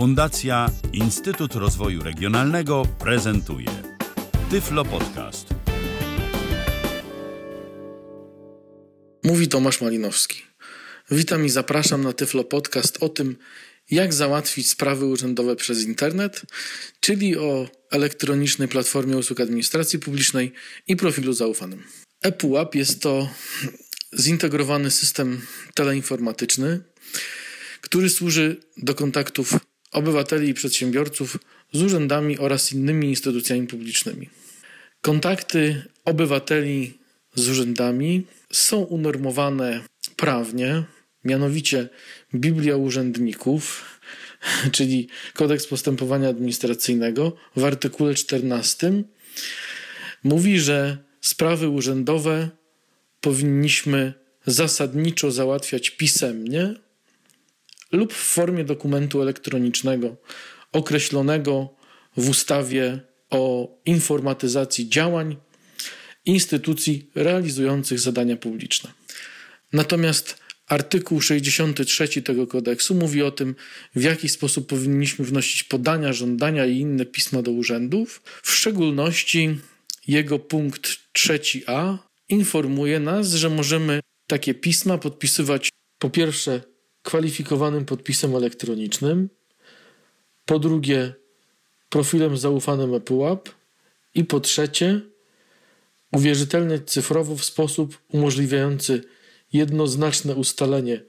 Fundacja 0.00 0.70
Instytut 0.92 1.54
Rozwoju 1.54 2.02
Regionalnego 2.02 2.86
prezentuje 2.98 3.66
Tyflo 4.50 4.84
Podcast. 4.84 5.46
Mówi 9.24 9.48
Tomasz 9.48 9.80
Malinowski. 9.80 10.42
Witam 11.10 11.46
i 11.46 11.48
zapraszam 11.48 12.04
na 12.04 12.12
Tyflo 12.12 12.44
Podcast 12.44 13.02
o 13.02 13.08
tym, 13.08 13.36
jak 13.90 14.14
załatwić 14.14 14.70
sprawy 14.70 15.06
urzędowe 15.06 15.56
przez 15.56 15.84
internet, 15.84 16.42
czyli 17.00 17.38
o 17.38 17.68
elektronicznej 17.90 18.68
platformie 18.68 19.16
usług 19.16 19.40
administracji 19.40 19.98
publicznej 19.98 20.52
i 20.86 20.96
profilu 20.96 21.32
zaufanym. 21.32 21.82
ePUAP 22.22 22.74
jest 22.74 23.02
to 23.02 23.28
zintegrowany 24.18 24.90
system 24.90 25.40
teleinformatyczny, 25.74 26.80
który 27.80 28.10
służy 28.10 28.56
do 28.76 28.94
kontaktów 28.94 29.69
obywateli 29.90 30.48
i 30.48 30.54
przedsiębiorców 30.54 31.38
z 31.72 31.82
urzędami 31.82 32.38
oraz 32.38 32.72
innymi 32.72 33.08
instytucjami 33.08 33.66
publicznymi. 33.66 34.28
Kontakty 35.02 35.82
obywateli 36.04 36.98
z 37.34 37.48
urzędami 37.48 38.26
są 38.52 38.80
unormowane 38.80 39.80
prawnie, 40.16 40.82
mianowicie 41.24 41.88
Biblia 42.34 42.76
Urzędników, 42.76 43.84
czyli 44.72 45.08
Kodeks 45.34 45.66
Postępowania 45.66 46.28
Administracyjnego 46.28 47.36
w 47.56 47.64
artykule 47.64 48.14
14 48.14 48.92
mówi, 50.24 50.60
że 50.60 50.98
sprawy 51.20 51.68
urzędowe 51.68 52.48
powinniśmy 53.20 54.12
zasadniczo 54.46 55.30
załatwiać 55.30 55.90
pisemnie 55.90 56.74
lub 57.92 58.12
w 58.12 58.16
formie 58.16 58.64
dokumentu 58.64 59.22
elektronicznego 59.22 60.16
określonego 60.72 61.74
w 62.16 62.28
ustawie 62.28 63.00
o 63.30 63.68
informatyzacji 63.84 64.88
działań 64.88 65.36
instytucji 66.24 67.10
realizujących 67.14 68.00
zadania 68.00 68.36
publiczne. 68.36 68.92
Natomiast 69.72 70.38
artykuł 70.66 71.20
63 71.20 72.22
tego 72.22 72.46
kodeksu 72.46 72.94
mówi 72.94 73.22
o 73.22 73.30
tym, 73.30 73.54
w 73.94 74.02
jaki 74.02 74.28
sposób 74.28 74.66
powinniśmy 74.66 75.24
wnosić 75.24 75.64
podania, 75.64 76.12
żądania 76.12 76.66
i 76.66 76.78
inne 76.78 77.06
pisma 77.06 77.42
do 77.42 77.50
urzędów. 77.50 78.22
W 78.42 78.50
szczególności 78.50 79.58
jego 80.06 80.38
punkt 80.38 80.96
3a 81.18 81.98
informuje 82.28 83.00
nas, 83.00 83.32
że 83.32 83.50
możemy 83.50 84.00
takie 84.26 84.54
pisma 84.54 84.98
podpisywać 84.98 85.68
po 85.98 86.10
pierwsze 86.10 86.69
kwalifikowanym 87.02 87.84
podpisem 87.84 88.36
elektronicznym, 88.36 89.28
po 90.46 90.58
drugie 90.58 91.14
profilem 91.88 92.36
zaufanym 92.36 92.94
ePUAP 92.94 93.48
i 94.14 94.24
po 94.24 94.40
trzecie 94.40 95.00
uwierzytelniać 96.12 96.90
cyfrowo 96.90 97.36
w 97.36 97.44
sposób 97.44 97.98
umożliwiający 98.08 99.04
jednoznaczne 99.52 100.34
ustalenie 100.34 101.00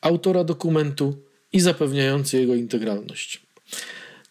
autora 0.00 0.44
dokumentu 0.44 1.22
i 1.52 1.60
zapewniający 1.60 2.40
jego 2.40 2.54
integralność. 2.54 3.46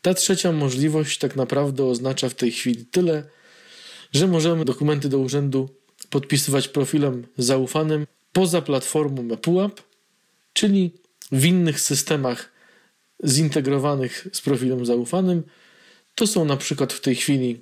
Ta 0.02 0.14
trzecia 0.14 0.52
możliwość 0.52 1.18
tak 1.18 1.36
naprawdę 1.36 1.86
oznacza 1.86 2.30
w 2.30 2.36
tej 2.36 2.52
chwili 2.52 2.86
tyle, 2.86 3.24
że 4.12 4.28
możemy 4.28 4.66
dokumenty 4.66 5.10
do 5.10 5.20
urzędu 5.20 5.70
podpisywać 6.10 6.68
profilem 6.68 7.28
zaufanym 7.38 8.08
poza 8.34 8.62
platformą 8.62 9.34
ePUAP, 9.34 9.82
czyli 10.54 10.92
w 11.32 11.46
innych 11.46 11.80
systemach 11.80 12.54
zintegrowanych 13.26 14.28
z 14.34 14.42
profilem 14.42 14.86
zaufanym. 14.86 15.44
To 16.16 16.28
są 16.28 16.46
na 16.46 16.58
przykład 16.58 16.94
w 16.94 17.02
tej 17.02 17.16
chwili 17.16 17.62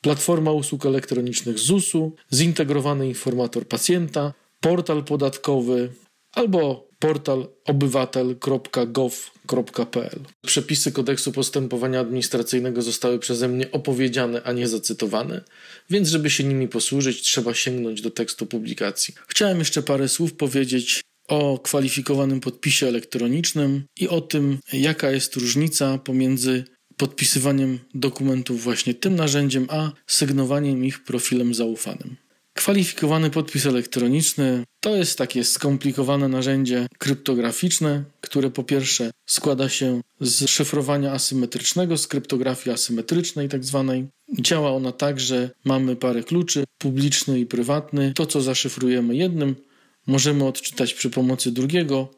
platforma 0.00 0.52
usług 0.52 0.86
elektronicznych 0.86 1.58
ZUS-u, 1.58 2.12
zintegrowany 2.32 3.08
informator 3.08 3.68
pacjenta, 3.68 4.32
portal 4.60 5.04
podatkowy 5.04 5.92
albo 6.32 6.86
portal 6.98 7.48
obywatel.gov.pl. 7.64 10.20
Przepisy 10.46 10.92
kodeksu 10.92 11.32
postępowania 11.32 12.00
administracyjnego 12.00 12.82
zostały 12.82 13.18
przeze 13.18 13.48
mnie 13.48 13.72
opowiedziane, 13.72 14.42
a 14.42 14.52
nie 14.52 14.68
zacytowane, 14.68 15.44
więc 15.90 16.08
żeby 16.08 16.30
się 16.30 16.44
nimi 16.44 16.68
posłużyć, 16.68 17.22
trzeba 17.22 17.54
sięgnąć 17.54 18.00
do 18.00 18.10
tekstu 18.10 18.46
publikacji. 18.46 19.14
Chciałem 19.28 19.58
jeszcze 19.58 19.82
parę 19.82 20.08
słów 20.08 20.32
powiedzieć 20.32 21.05
o 21.28 21.58
kwalifikowanym 21.58 22.40
podpisie 22.40 22.86
elektronicznym 22.86 23.84
i 23.96 24.08
o 24.08 24.20
tym, 24.20 24.58
jaka 24.72 25.10
jest 25.10 25.36
różnica 25.36 25.98
pomiędzy 25.98 26.64
podpisywaniem 26.96 27.78
dokumentów 27.94 28.62
właśnie 28.62 28.94
tym 28.94 29.16
narzędziem, 29.16 29.66
a 29.70 29.92
sygnowaniem 30.06 30.84
ich 30.84 31.04
profilem 31.04 31.54
zaufanym. 31.54 32.16
Kwalifikowany 32.54 33.30
podpis 33.30 33.66
elektroniczny 33.66 34.64
to 34.80 34.96
jest 34.96 35.18
takie 35.18 35.44
skomplikowane 35.44 36.28
narzędzie 36.28 36.86
kryptograficzne, 36.98 38.04
które 38.20 38.50
po 38.50 38.64
pierwsze 38.64 39.10
składa 39.26 39.68
się 39.68 40.00
z 40.20 40.50
szyfrowania 40.50 41.12
asymetrycznego, 41.12 41.98
z 41.98 42.06
kryptografii 42.06 42.74
asymetrycznej 42.74 43.48
tak 43.48 43.64
zwanej. 43.64 44.06
Działa 44.40 44.70
ona 44.70 44.92
tak, 44.92 45.20
że 45.20 45.50
mamy 45.64 45.96
parę 45.96 46.22
kluczy, 46.22 46.64
publiczny 46.78 47.40
i 47.40 47.46
prywatny. 47.46 48.12
To, 48.14 48.26
co 48.26 48.40
zaszyfrujemy 48.40 49.16
jednym, 49.16 49.56
możemy 50.06 50.44
odczytać 50.44 50.94
przy 50.94 51.10
pomocy 51.10 51.52
drugiego 51.52 52.10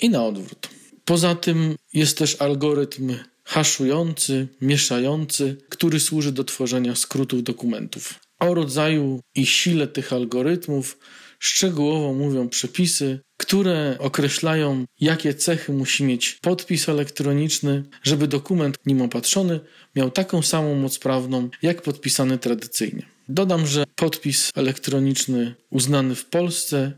i 0.00 0.10
na 0.10 0.24
odwrót. 0.24 0.68
Poza 1.04 1.34
tym 1.34 1.74
jest 1.92 2.18
też 2.18 2.42
algorytm 2.42 3.14
haszujący, 3.44 4.48
mieszający, 4.60 5.56
który 5.68 6.00
służy 6.00 6.32
do 6.32 6.44
tworzenia 6.44 6.94
skrótów 6.94 7.42
dokumentów. 7.42 8.14
O 8.40 8.54
rodzaju 8.54 9.20
i 9.34 9.46
sile 9.46 9.86
tych 9.86 10.12
algorytmów 10.12 10.98
szczegółowo 11.38 12.12
mówią 12.14 12.48
przepisy, 12.48 13.20
które 13.36 13.96
określają, 13.98 14.84
jakie 15.00 15.34
cechy 15.34 15.72
musi 15.72 16.04
mieć 16.04 16.38
podpis 16.42 16.88
elektroniczny, 16.88 17.84
żeby 18.02 18.28
dokument 18.28 18.78
nim 18.86 19.02
opatrzony 19.02 19.60
miał 19.96 20.10
taką 20.10 20.42
samą 20.42 20.74
moc 20.74 20.98
prawną, 20.98 21.48
jak 21.62 21.82
podpisany 21.82 22.38
tradycyjnie. 22.38 23.02
Dodam, 23.28 23.66
że 23.66 23.84
podpis 23.96 24.50
elektroniczny 24.54 25.54
uznany 25.70 26.14
w 26.14 26.24
Polsce 26.24 26.92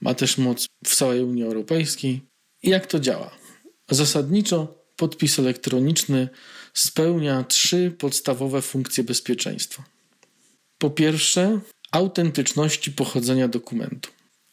ma 0.00 0.14
też 0.14 0.38
moc 0.38 0.66
w 0.84 0.94
całej 0.94 1.22
Unii 1.22 1.42
Europejskiej. 1.42 2.20
Jak 2.62 2.86
to 2.86 3.00
działa? 3.00 3.30
Zasadniczo 3.90 4.84
podpis 4.96 5.38
elektroniczny 5.38 6.28
spełnia 6.74 7.44
trzy 7.44 7.94
podstawowe 7.98 8.62
funkcje 8.62 9.04
bezpieczeństwa. 9.04 9.84
Po 10.78 10.90
pierwsze, 10.90 11.60
autentyczności 11.92 12.92
pochodzenia 12.92 13.48
dokumentu. 13.48 14.10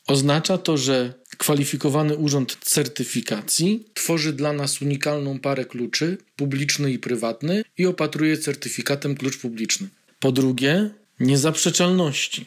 Oznacza 0.07 0.57
to, 0.57 0.77
że 0.77 1.13
kwalifikowany 1.37 2.17
urząd 2.17 2.57
certyfikacji 2.61 3.85
tworzy 3.93 4.33
dla 4.33 4.53
nas 4.53 4.81
unikalną 4.81 5.39
parę 5.39 5.65
kluczy, 5.65 6.17
publiczny 6.35 6.91
i 6.91 6.99
prywatny, 6.99 7.63
i 7.77 7.85
opatruje 7.85 8.37
certyfikatem 8.37 9.15
klucz 9.15 9.37
publiczny. 9.37 9.87
Po 10.19 10.31
drugie, 10.31 10.89
niezaprzeczalności. 11.19 12.45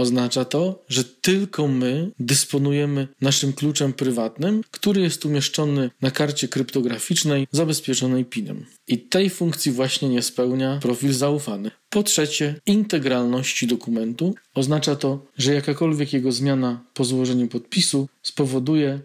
Oznacza 0.00 0.44
to, 0.44 0.84
że 0.88 1.04
tylko 1.04 1.68
my 1.68 2.10
dysponujemy 2.18 3.08
naszym 3.20 3.52
kluczem 3.52 3.92
prywatnym, 3.92 4.62
który 4.70 5.00
jest 5.00 5.24
umieszczony 5.24 5.90
na 6.00 6.10
karcie 6.10 6.48
kryptograficznej 6.48 7.48
zabezpieczonej 7.52 8.24
PIN-em. 8.24 8.66
I 8.88 8.98
tej 8.98 9.30
funkcji 9.30 9.72
właśnie 9.72 10.08
nie 10.08 10.22
spełnia 10.22 10.78
profil 10.82 11.12
zaufany. 11.12 11.70
Po 11.90 12.02
trzecie, 12.02 12.60
integralności 12.66 13.66
dokumentu. 13.66 14.34
Oznacza 14.54 14.96
to, 14.96 15.26
że 15.38 15.54
jakakolwiek 15.54 16.12
jego 16.12 16.32
zmiana 16.32 16.84
po 16.94 17.04
złożeniu 17.04 17.48
podpisu 17.48 18.08
spowoduje, 18.22 19.00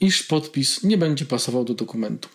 iż 0.00 0.22
podpis 0.22 0.82
nie 0.84 0.98
będzie 0.98 1.24
pasował 1.24 1.64
do 1.64 1.74
dokumentu. 1.74 2.28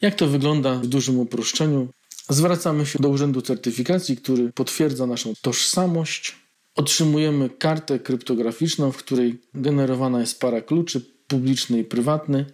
Jak 0.00 0.14
to 0.14 0.26
wygląda 0.26 0.74
w 0.74 0.86
dużym 0.86 1.18
uproszczeniu? 1.18 1.88
Zwracamy 2.28 2.86
się 2.86 2.98
do 2.98 3.08
Urzędu 3.08 3.42
Certyfikacji, 3.42 4.16
który 4.16 4.52
potwierdza 4.52 5.06
naszą 5.06 5.32
tożsamość, 5.42 6.39
Otrzymujemy 6.74 7.50
kartę 7.50 7.98
kryptograficzną, 7.98 8.92
w 8.92 8.96
której 8.96 9.40
generowana 9.54 10.20
jest 10.20 10.40
para 10.40 10.60
kluczy, 10.60 11.00
publiczny 11.26 11.78
i 11.78 11.84
prywatny. 11.84 12.44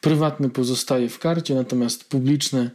Prywatny 0.00 0.50
pozostaje 0.50 1.08
w 1.08 1.18
karcie, 1.18 1.54
natomiast 1.54 2.04
publiczny 2.04 2.70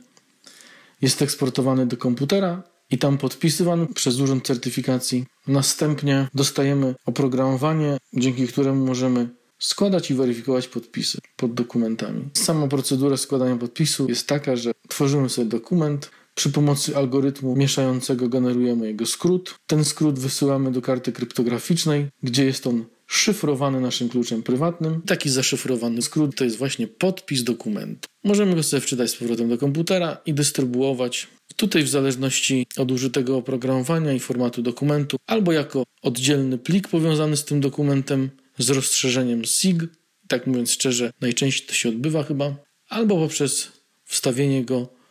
jest 1.01 1.21
eksportowany 1.21 1.85
do 1.85 1.97
komputera 1.97 2.63
i 2.89 2.97
tam 2.97 3.17
podpisywany 3.17 3.87
przez 3.87 4.19
Urząd 4.19 4.47
Certyfikacji. 4.47 5.25
Następnie 5.47 6.27
dostajemy 6.33 6.95
oprogramowanie, 7.05 7.97
dzięki 8.13 8.47
któremu 8.47 8.85
możemy 8.85 9.29
składać 9.59 10.11
i 10.11 10.13
weryfikować 10.13 10.67
podpisy 10.67 11.17
pod 11.35 11.53
dokumentami. 11.53 12.29
Sama 12.33 12.67
procedura 12.67 13.17
składania 13.17 13.55
podpisu 13.55 14.09
jest 14.09 14.27
taka, 14.27 14.55
że 14.55 14.71
tworzymy 14.87 15.29
sobie 15.29 15.47
dokument, 15.47 16.11
przy 16.35 16.49
pomocy 16.49 16.97
algorytmu 16.97 17.55
mieszającego 17.55 18.29
generujemy 18.29 18.87
jego 18.87 19.05
skrót. 19.05 19.55
Ten 19.67 19.85
skrót 19.85 20.19
wysyłamy 20.19 20.71
do 20.71 20.81
karty 20.81 21.11
kryptograficznej, 21.11 22.07
gdzie 22.23 22.45
jest 22.45 22.67
on 22.67 22.85
szyfrowany 23.07 23.81
naszym 23.81 24.09
kluczem 24.09 24.43
prywatnym. 24.43 25.01
Taki 25.01 25.29
zaszyfrowany 25.29 26.01
skrót 26.01 26.35
to 26.35 26.43
jest 26.43 26.57
właśnie 26.57 26.87
podpis 26.87 27.43
dokumentu. 27.43 28.07
Możemy 28.23 28.55
go 28.55 28.63
sobie 28.63 28.81
wczytać 28.81 29.11
z 29.11 29.15
powrotem 29.15 29.49
do 29.49 29.57
komputera 29.57 30.17
i 30.25 30.33
dystrybuować 30.33 31.27
tutaj 31.55 31.83
w 31.83 31.89
zależności 31.89 32.67
od 32.77 32.91
użytego 32.91 33.37
oprogramowania 33.37 34.13
i 34.13 34.19
formatu 34.19 34.61
dokumentu, 34.61 35.17
albo 35.27 35.51
jako 35.51 35.83
oddzielny 36.01 36.57
plik 36.57 36.87
powiązany 36.87 37.37
z 37.37 37.45
tym 37.45 37.61
dokumentem 37.61 38.29
z 38.57 38.69
rozszerzeniem 38.69 39.45
SIG, 39.45 39.83
tak 40.27 40.47
mówiąc 40.47 40.71
szczerze, 40.71 41.13
najczęściej 41.21 41.67
to 41.67 41.73
się 41.73 41.89
odbywa 41.89 42.23
chyba, 42.23 42.55
albo 42.89 43.17
poprzez 43.17 43.71
wstawienie 44.05 44.65
go 44.65 45.02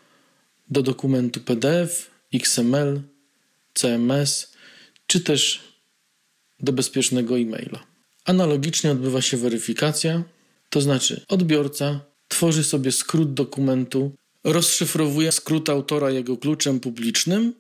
do 0.71 0.83
dokumentu 0.83 1.41
PDF, 1.41 2.11
XML, 2.35 3.01
CMS, 3.75 4.53
czy 5.07 5.21
też 5.21 5.61
do 6.61 6.73
bezpiecznego 6.73 7.39
e-maila. 7.39 7.87
Analogicznie 8.25 8.91
odbywa 8.91 9.23
się 9.23 9.37
weryfikacja, 9.37 10.23
to 10.71 10.81
znaczy 10.81 11.25
odbiorca 11.29 12.01
tworzy 12.29 12.65
sobie 12.65 12.93
skrót 12.93 13.35
dokumentu, 13.35 14.13
rozszyfrowuje 14.45 15.33
skrót 15.33 15.69
autora 15.69 16.11
jego 16.11 16.37
kluczem 16.37 16.81
publicznym 16.81 17.55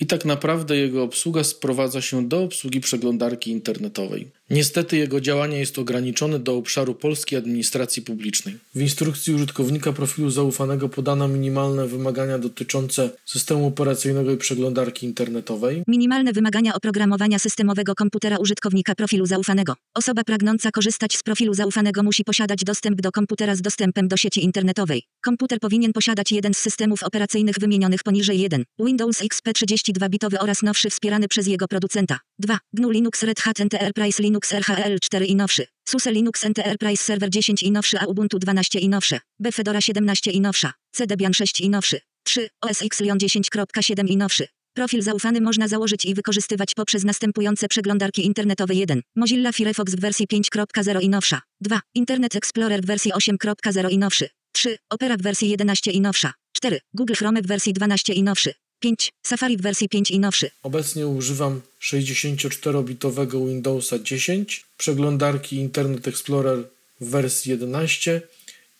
i 0.00 0.06
tak 0.06 0.24
naprawdę 0.24 0.76
jego 0.76 1.02
obsługa 1.02 1.44
sprowadza 1.44 2.00
się 2.00 2.28
do 2.28 2.42
obsługi 2.42 2.80
przeglądarki 2.80 3.50
internetowej. 3.50 4.30
Niestety 4.50 4.96
jego 4.96 5.20
działanie 5.20 5.58
jest 5.58 5.78
ograniczone 5.78 6.38
do 6.38 6.56
obszaru 6.56 6.94
polskiej 6.94 7.38
administracji 7.38 8.02
publicznej. 8.02 8.58
W 8.74 8.80
instrukcji 8.80 9.34
użytkownika 9.34 9.92
profilu 9.92 10.30
zaufanego 10.30 10.88
podano 10.88 11.28
minimalne 11.28 11.86
wymagania 11.86 12.38
dotyczące 12.38 13.10
systemu 13.24 13.66
operacyjnego 13.66 14.32
i 14.32 14.36
przeglądarki 14.36 15.06
internetowej. 15.06 15.82
Minimalne 15.86 16.32
wymagania 16.32 16.74
oprogramowania 16.74 17.38
systemowego 17.38 17.94
komputera 17.94 18.36
użytkownika 18.38 18.94
profilu 18.94 19.26
zaufanego. 19.26 19.74
Osoba 19.94 20.24
pragnąca 20.24 20.70
korzystać 20.70 21.16
z 21.16 21.22
profilu 21.22 21.54
zaufanego 21.54 22.02
musi 22.02 22.24
posiadać 22.24 22.64
dostęp 22.64 23.00
do 23.00 23.12
komputera 23.12 23.56
z 23.56 23.62
dostępem 23.62 24.08
do 24.08 24.16
sieci 24.16 24.44
internetowej. 24.44 25.02
Komputer 25.20 25.58
powinien 25.60 25.92
posiadać 25.92 26.32
jeden 26.32 26.54
z 26.54 26.58
systemów 26.58 27.02
operacyjnych 27.02 27.56
wymienionych 27.60 28.02
poniżej 28.02 28.40
1. 28.40 28.64
Windows 28.78 29.22
XP 29.22 29.48
32-bitowy 29.48 30.36
oraz 30.40 30.62
nowszy 30.62 30.90
wspierany 30.90 31.28
przez 31.28 31.46
jego 31.46 31.68
producenta. 31.68 32.18
2. 32.38 32.58
GNU 32.72 32.90
Linux 32.90 33.22
Red 33.22 33.40
Hat 33.40 33.60
Enterprise 33.60 34.22
Linux 34.22 34.39
Linux 34.40 34.52
RHL4 34.52 35.26
i 35.26 35.36
nowszy, 35.36 35.66
SUSE 35.88 36.12
Linux 36.12 36.44
Enterprise 36.44 37.04
Server 37.04 37.30
10 37.30 37.62
i 37.62 37.70
nowszy, 37.70 37.98
a 38.00 38.06
Ubuntu 38.06 38.38
12 38.38 38.78
i 38.78 38.88
nowsze, 38.88 39.20
Fedora 39.52 39.80
17 39.80 40.30
i 40.30 40.40
nowsza, 40.40 40.72
C 40.92 41.06
Debian 41.06 41.34
6 41.34 41.60
i 41.60 41.70
nowszy, 41.70 42.00
3 42.24 42.48
OS 42.60 42.82
X 42.82 43.00
Lion 43.00 43.18
10.7 43.18 44.08
i 44.08 44.16
nowszy. 44.16 44.46
Profil 44.74 45.02
zaufany 45.02 45.40
można 45.40 45.68
założyć 45.68 46.04
i 46.04 46.14
wykorzystywać 46.14 46.74
poprzez 46.74 47.04
następujące 47.04 47.68
przeglądarki 47.68 48.26
internetowe 48.26 48.74
1. 48.74 49.02
Mozilla 49.16 49.52
Firefox 49.52 49.94
w 49.94 50.00
wersji 50.00 50.26
5.0 50.26 51.02
i 51.02 51.08
nowsza. 51.08 51.40
2. 51.60 51.80
Internet 51.94 52.36
Explorer 52.36 52.82
w 52.82 52.86
wersji 52.86 53.12
8.0 53.12 53.90
i 53.90 53.98
nowszy. 53.98 54.28
3. 54.52 54.76
Opera 54.90 55.16
w 55.16 55.22
wersji 55.22 55.50
11 55.50 55.90
i 55.90 56.00
nowsza. 56.00 56.32
4. 56.52 56.80
Google 56.94 57.14
Chrome 57.14 57.42
w 57.42 57.46
wersji 57.46 57.72
12 57.72 58.12
i 58.12 58.22
nowszy. 58.22 58.54
5. 58.80 59.12
Safari 59.22 59.56
w 59.56 59.62
wersji 59.62 59.88
5 59.88 60.10
i 60.10 60.18
nowszy. 60.18 60.50
Obecnie 60.62 61.06
używam 61.06 61.60
64-bitowego 61.82 63.48
Windowsa 63.48 63.98
10, 63.98 64.64
przeglądarki 64.78 65.56
Internet 65.56 66.08
Explorer 66.08 66.64
w 67.00 67.10
wersji 67.10 67.50
11 67.50 68.22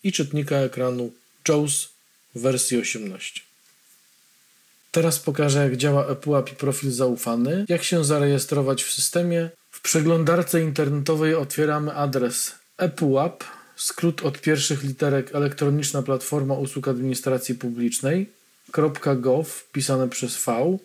i 0.05 0.12
czytnika 0.12 0.56
ekranu 0.56 1.12
JAWS 1.49 1.88
w 2.35 2.41
wersji 2.41 2.79
18. 2.79 3.41
Teraz 4.91 5.19
pokażę 5.19 5.58
jak 5.64 5.76
działa 5.76 6.06
ePUAP 6.06 6.53
i 6.53 6.56
profil 6.56 6.91
zaufany, 6.91 7.64
jak 7.69 7.85
się 7.85 8.05
zarejestrować 8.05 8.82
w 8.82 8.93
systemie. 8.93 9.50
W 9.70 9.81
przeglądarce 9.81 10.62
internetowej 10.62 11.35
otwieramy 11.35 11.94
adres 11.94 12.55
ePUAP, 12.76 13.44
skrót 13.76 14.23
od 14.23 14.41
pierwszych 14.41 14.85
literek 14.85 15.35
Elektroniczna 15.35 16.03
Platforma 16.03 16.55
Usług 16.55 16.88
Administracji 16.88 17.55
Publicznej 17.55 18.40
.gov 18.72 19.44
pisane 19.72 20.08
przez 20.08 20.44
V, 20.44 20.78